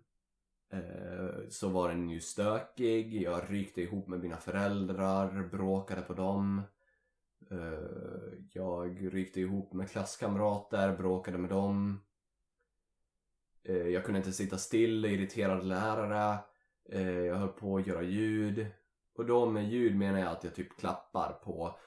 Eh, 0.70 1.48
så 1.48 1.68
var 1.68 1.88
den 1.88 2.10
ju 2.10 2.20
stökig. 2.20 3.22
Jag 3.22 3.42
rykte 3.48 3.82
ihop 3.82 4.08
med 4.08 4.20
mina 4.20 4.36
föräldrar, 4.36 5.48
bråkade 5.50 6.02
på 6.02 6.14
dem. 6.14 6.62
Eh, 7.50 8.38
jag 8.52 9.14
rykte 9.14 9.40
ihop 9.40 9.72
med 9.72 9.90
klasskamrater, 9.90 10.96
bråkade 10.96 11.38
med 11.38 11.50
dem. 11.50 12.00
Eh, 13.64 13.88
jag 13.88 14.04
kunde 14.04 14.18
inte 14.18 14.32
sitta 14.32 14.58
still, 14.58 15.04
irriterade 15.04 15.62
lärare. 15.62 16.38
Jag 17.26 17.36
höll 17.36 17.48
på 17.48 17.76
att 17.76 17.86
göra 17.86 18.02
ljud. 18.02 18.66
Och 19.14 19.26
då 19.26 19.46
med 19.46 19.68
ljud 19.68 19.96
menar 19.96 20.18
jag 20.18 20.28
att 20.28 20.44
jag 20.44 20.54
typ 20.54 20.76
klappar 20.78 21.32
på 21.32 21.78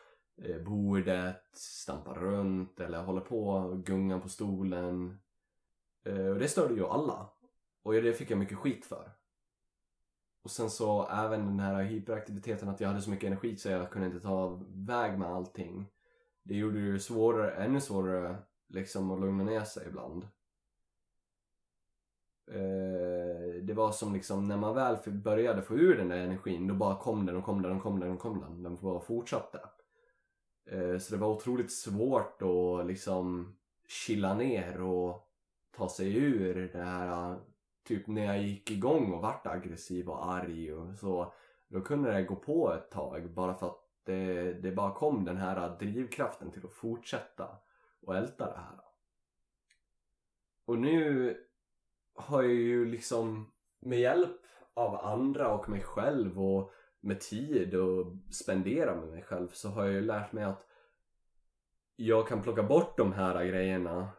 bordet, 0.65 1.43
stampar 1.53 2.15
runt 2.15 2.79
eller 2.79 3.03
håller 3.03 3.21
på 3.21 3.69
gungar 3.85 4.19
på 4.19 4.29
stolen. 4.29 5.19
Och 6.03 6.39
det 6.39 6.47
störde 6.47 6.73
ju 6.73 6.85
alla. 6.85 7.29
Och 7.83 7.93
det 7.93 8.13
fick 8.13 8.31
jag 8.31 8.39
mycket 8.39 8.57
skit 8.57 8.85
för. 8.85 9.11
Och 10.43 10.51
sen 10.51 10.69
så 10.69 11.07
även 11.07 11.45
den 11.45 11.59
här 11.59 11.83
hyperaktiviteten 11.83 12.69
att 12.69 12.79
jag 12.79 12.87
hade 12.87 13.01
så 13.01 13.09
mycket 13.09 13.27
energi 13.27 13.57
så 13.57 13.69
jag 13.69 13.89
kunde 13.89 14.07
inte 14.07 14.19
ta 14.19 14.61
väg 14.69 15.19
med 15.19 15.29
allting. 15.29 15.87
Det 16.43 16.55
gjorde 16.55 16.91
det 16.91 16.99
svårare, 16.99 17.51
ännu 17.51 17.81
svårare 17.81 18.37
liksom 18.67 19.11
att 19.11 19.19
lugna 19.19 19.43
ner 19.43 19.63
sig 19.63 19.87
ibland. 19.87 20.27
Eh, 22.51 23.63
det 23.63 23.73
var 23.73 23.91
som 23.91 24.13
liksom 24.13 24.47
när 24.47 24.57
man 24.57 24.75
väl 24.75 24.97
började 25.05 25.61
få 25.61 25.75
ur 25.75 25.97
den 25.97 26.07
där 26.07 26.17
energin 26.17 26.67
då 26.67 26.73
bara 26.73 26.97
kom 26.97 27.25
den 27.25 27.35
och 27.35 27.43
kom 27.43 27.61
den 27.61 27.71
och 27.71 27.81
kom 27.81 27.99
den 27.99 28.11
och 28.11 28.19
kom 28.19 28.39
den. 28.39 28.63
Den 28.63 28.75
bara 28.75 28.99
fortsatte. 28.99 29.59
Eh, 30.65 30.97
så 30.97 31.13
det 31.13 31.21
var 31.21 31.29
otroligt 31.29 31.71
svårt 31.71 32.41
att 32.41 32.87
liksom 32.87 33.55
chilla 33.87 34.33
ner 34.33 34.81
och 34.81 35.27
ta 35.77 35.89
sig 35.89 36.17
ur 36.17 36.69
det 36.73 36.83
här 36.83 37.39
typ 37.83 38.07
när 38.07 38.25
jag 38.25 38.43
gick 38.43 38.71
igång 38.71 39.13
och 39.13 39.21
vart 39.21 39.47
aggressiv 39.47 40.09
och 40.09 40.31
arg 40.31 40.73
och 40.73 40.95
så 40.95 41.33
då 41.67 41.81
kunde 41.81 42.11
det 42.11 42.23
gå 42.23 42.35
på 42.35 42.73
ett 42.73 42.91
tag 42.91 43.29
bara 43.29 43.53
för 43.53 43.67
att 43.67 43.81
det, 44.03 44.53
det 44.53 44.71
bara 44.71 44.93
kom 44.93 45.25
den 45.25 45.37
här 45.37 45.77
drivkraften 45.79 46.51
till 46.51 46.65
att 46.65 46.73
fortsätta 46.73 47.47
och 48.01 48.15
älta 48.15 48.45
det 48.45 48.57
här. 48.57 48.79
Och 50.65 50.77
nu 50.77 51.37
har 52.15 52.41
jag 52.41 52.51
ju 52.51 52.85
liksom 52.85 53.51
med 53.79 53.99
hjälp 53.99 54.41
av 54.73 54.95
andra 54.95 55.53
och 55.53 55.69
mig 55.69 55.81
själv 55.81 56.41
och 56.41 56.71
med 56.99 57.19
tid 57.19 57.75
och 57.75 58.13
spendera 58.31 58.95
med 58.95 59.09
mig 59.09 59.21
själv 59.21 59.47
så 59.53 59.69
har 59.69 59.85
jag 59.85 59.93
ju 59.93 60.01
lärt 60.01 60.31
mig 60.31 60.43
att 60.43 60.67
jag 61.95 62.27
kan 62.27 62.41
plocka 62.41 62.63
bort 62.63 62.97
de 62.97 63.13
här 63.13 63.45
grejerna 63.45 64.09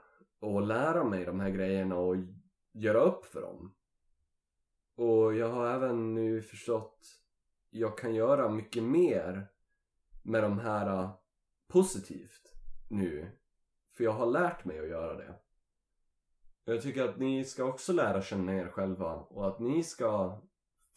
och 0.41 0.63
lära 0.63 1.05
mig 1.05 1.25
de 1.25 1.41
här 1.41 1.51
grejerna 1.51 1.97
och 1.97 2.17
göra 2.73 3.01
upp 3.01 3.25
för 3.25 3.43
dem. 3.43 3.75
Och 4.97 5.35
jag 5.35 5.49
har 5.49 5.67
även 5.67 6.15
nu 6.15 6.43
förstått 6.43 7.23
jag 7.75 7.99
kan 7.99 8.15
göra 8.15 8.49
mycket 8.49 8.83
mer 8.83 9.47
med 10.23 10.43
de 10.43 10.59
här 10.59 10.87
äh, 10.87 11.11
positivt 11.69 12.55
nu. 12.89 13.31
För 13.97 14.05
jag 14.05 14.13
har 14.13 14.27
lärt 14.27 14.65
mig 14.65 14.81
att 14.81 14.89
göra 14.89 15.17
det. 15.17 15.35
Jag 16.65 16.83
tycker 16.83 17.09
att 17.09 17.19
ni 17.19 17.45
ska 17.45 17.65
också 17.65 17.93
lära 17.93 18.23
känna 18.23 18.55
er 18.55 18.69
själva 18.69 19.15
och 19.15 19.49
att 19.49 19.61
ni 19.61 19.83
ska 19.83 20.41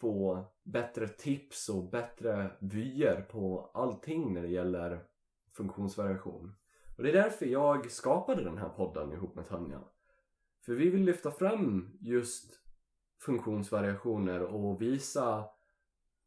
få 0.00 0.46
bättre 0.62 1.08
tips 1.08 1.68
och 1.68 1.90
bättre 1.90 2.50
vyer 2.60 3.20
på 3.20 3.70
allting 3.74 4.34
när 4.34 4.42
det 4.42 4.48
gäller 4.48 5.04
funktionsvariation. 5.52 6.54
Och 6.96 7.02
det 7.02 7.10
är 7.10 7.22
därför 7.22 7.46
jag 7.46 7.90
skapade 7.90 8.44
den 8.44 8.58
här 8.58 8.68
podden 8.68 9.12
ihop 9.12 9.34
med 9.34 9.46
Tanja. 9.48 9.80
För 10.66 10.72
vi 10.72 10.90
vill 10.90 11.04
lyfta 11.04 11.30
fram 11.30 11.98
just 12.00 12.60
funktionsvariationer 13.20 14.42
och 14.42 14.82
visa 14.82 15.44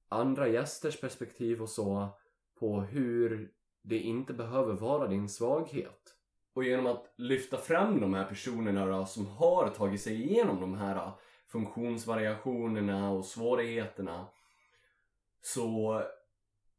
andra 0.10 0.48
gästers 0.48 1.02
perspektiv 1.02 1.62
och 1.62 1.70
så 1.70 2.10
på 2.60 2.82
hur 2.82 3.52
det 3.82 4.00
inte 4.00 4.34
behöver 4.34 4.74
vara 4.74 5.08
din 5.08 5.30
svaghet. 5.30 6.16
Och 6.54 6.64
genom 6.64 6.88
att 6.88 7.14
lyfta 7.18 7.58
fram 7.58 8.02
de 8.02 8.14
här 8.14 8.26
personerna 8.26 8.86
då, 8.86 9.06
som 9.06 9.28
har 9.28 9.70
tagit 9.70 10.02
sig 10.02 10.22
igenom 10.22 10.62
de 10.62 10.76
här 10.76 11.12
funktionsvariationerna 11.48 13.12
och 13.12 13.26
svårigheterna 13.26 14.28
så 15.42 16.02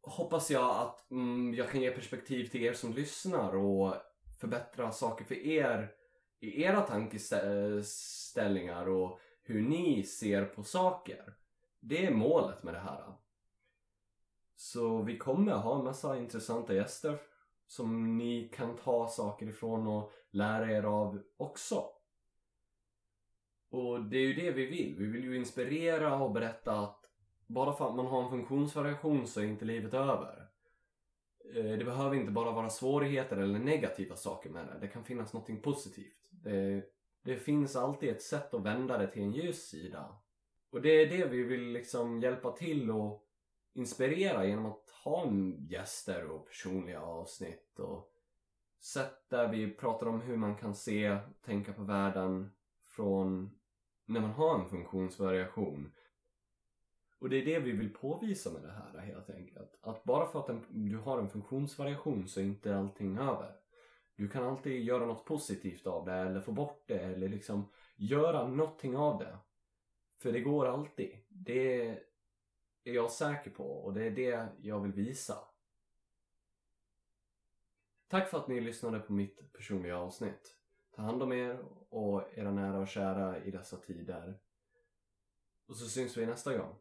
hoppas 0.02 0.50
jag 0.50 0.70
att 0.76 1.10
mm, 1.10 1.54
jag 1.54 1.70
kan 1.70 1.80
ge 1.80 1.90
perspektiv 1.90 2.44
till 2.44 2.62
er 2.62 2.72
som 2.72 2.92
lyssnar 2.92 3.56
och 3.56 3.94
förbättra 4.40 4.92
saker 4.92 5.24
för 5.24 5.34
er 5.34 5.99
i 6.40 6.62
era 6.62 6.80
tankeställningar 6.80 8.88
och 8.88 9.20
hur 9.42 9.62
ni 9.62 10.02
ser 10.02 10.44
på 10.44 10.62
saker. 10.62 11.34
Det 11.80 12.06
är 12.06 12.14
målet 12.14 12.62
med 12.62 12.74
det 12.74 12.80
här. 12.80 13.14
Så 14.56 15.02
vi 15.02 15.18
kommer 15.18 15.52
ha 15.52 15.78
en 15.78 15.84
massa 15.84 16.18
intressanta 16.18 16.74
gäster 16.74 17.18
som 17.66 18.18
ni 18.18 18.48
kan 18.48 18.76
ta 18.76 19.08
saker 19.08 19.46
ifrån 19.46 19.86
och 19.86 20.12
lära 20.30 20.72
er 20.72 20.82
av 20.82 21.22
också. 21.36 21.84
Och 23.70 24.04
det 24.04 24.16
är 24.16 24.26
ju 24.26 24.34
det 24.34 24.50
vi 24.50 24.66
vill. 24.66 24.96
Vi 24.98 25.06
vill 25.06 25.24
ju 25.24 25.36
inspirera 25.36 26.22
och 26.22 26.32
berätta 26.32 26.78
att 26.78 27.04
bara 27.46 27.72
för 27.72 27.88
att 27.88 27.96
man 27.96 28.06
har 28.06 28.22
en 28.22 28.30
funktionsvariation 28.30 29.26
så 29.26 29.40
är 29.40 29.44
inte 29.44 29.64
livet 29.64 29.94
över. 29.94 30.48
Eh, 31.54 31.78
det 31.78 31.84
behöver 31.84 32.16
inte 32.16 32.32
bara 32.32 32.50
vara 32.50 32.70
svårigheter 32.70 33.36
eller 33.36 33.58
negativa 33.58 34.16
saker 34.16 34.50
med 34.50 34.66
det. 34.66 34.78
Det 34.80 34.88
kan 34.88 35.04
finnas 35.04 35.32
något 35.32 35.62
positivt. 35.62 36.29
Det, 36.42 36.84
det 37.22 37.36
finns 37.36 37.76
alltid 37.76 38.08
ett 38.08 38.22
sätt 38.22 38.54
att 38.54 38.62
vända 38.62 38.98
det 38.98 39.06
till 39.06 39.22
en 39.22 39.32
ljus 39.32 39.68
sida. 39.68 40.16
Och 40.70 40.82
det 40.82 40.90
är 40.90 41.06
det 41.06 41.26
vi 41.26 41.42
vill 41.42 41.72
liksom 41.72 42.20
hjälpa 42.20 42.52
till 42.52 42.90
och 42.90 43.26
inspirera 43.72 44.46
genom 44.46 44.66
att 44.66 44.90
ha 45.04 45.32
gäster 45.68 46.30
och 46.30 46.46
personliga 46.46 47.00
avsnitt 47.00 47.78
och 47.78 48.12
sätt 48.80 49.28
där 49.28 49.48
vi 49.48 49.70
pratar 49.70 50.06
om 50.06 50.20
hur 50.20 50.36
man 50.36 50.56
kan 50.56 50.74
se, 50.74 51.18
tänka 51.44 51.72
på 51.72 51.82
världen 51.82 52.50
från 52.82 53.58
när 54.06 54.20
man 54.20 54.30
har 54.30 54.58
en 54.58 54.68
funktionsvariation. 54.68 55.92
Och 57.18 57.28
det 57.28 57.36
är 57.36 57.44
det 57.44 57.58
vi 57.58 57.72
vill 57.72 57.94
påvisa 57.94 58.50
med 58.50 58.62
det 58.62 58.72
här 58.72 59.00
helt 59.00 59.30
enkelt. 59.30 59.78
Att 59.80 60.04
bara 60.04 60.26
för 60.26 60.40
att 60.40 60.48
en, 60.48 60.64
du 60.68 60.96
har 60.96 61.18
en 61.18 61.28
funktionsvariation 61.28 62.28
så 62.28 62.40
är 62.40 62.44
inte 62.44 62.76
allting 62.76 63.18
över. 63.18 63.59
Du 64.20 64.28
kan 64.28 64.44
alltid 64.44 64.82
göra 64.82 65.06
något 65.06 65.24
positivt 65.24 65.86
av 65.86 66.04
det 66.04 66.12
eller 66.12 66.40
få 66.40 66.52
bort 66.52 66.82
det 66.86 66.98
eller 66.98 67.28
liksom 67.28 67.68
göra 67.96 68.48
någonting 68.48 68.96
av 68.96 69.18
det. 69.18 69.38
För 70.18 70.32
det 70.32 70.40
går 70.40 70.66
alltid. 70.66 71.18
Det 71.28 71.88
är 72.84 72.92
jag 72.92 73.10
säker 73.10 73.50
på 73.50 73.64
och 73.64 73.92
det 73.92 74.04
är 74.04 74.10
det 74.10 74.46
jag 74.62 74.80
vill 74.80 74.92
visa. 74.92 75.38
Tack 78.08 78.28
för 78.28 78.38
att 78.38 78.48
ni 78.48 78.60
lyssnade 78.60 79.00
på 79.00 79.12
mitt 79.12 79.52
personliga 79.52 79.98
avsnitt. 79.98 80.56
Ta 80.90 81.02
hand 81.02 81.22
om 81.22 81.32
er 81.32 81.58
och 81.88 82.38
era 82.38 82.50
nära 82.50 82.78
och 82.78 82.88
kära 82.88 83.44
i 83.44 83.50
dessa 83.50 83.76
tider. 83.76 84.38
Och 85.66 85.76
så 85.76 85.86
syns 85.86 86.16
vi 86.16 86.26
nästa 86.26 86.58
gång. 86.58 86.74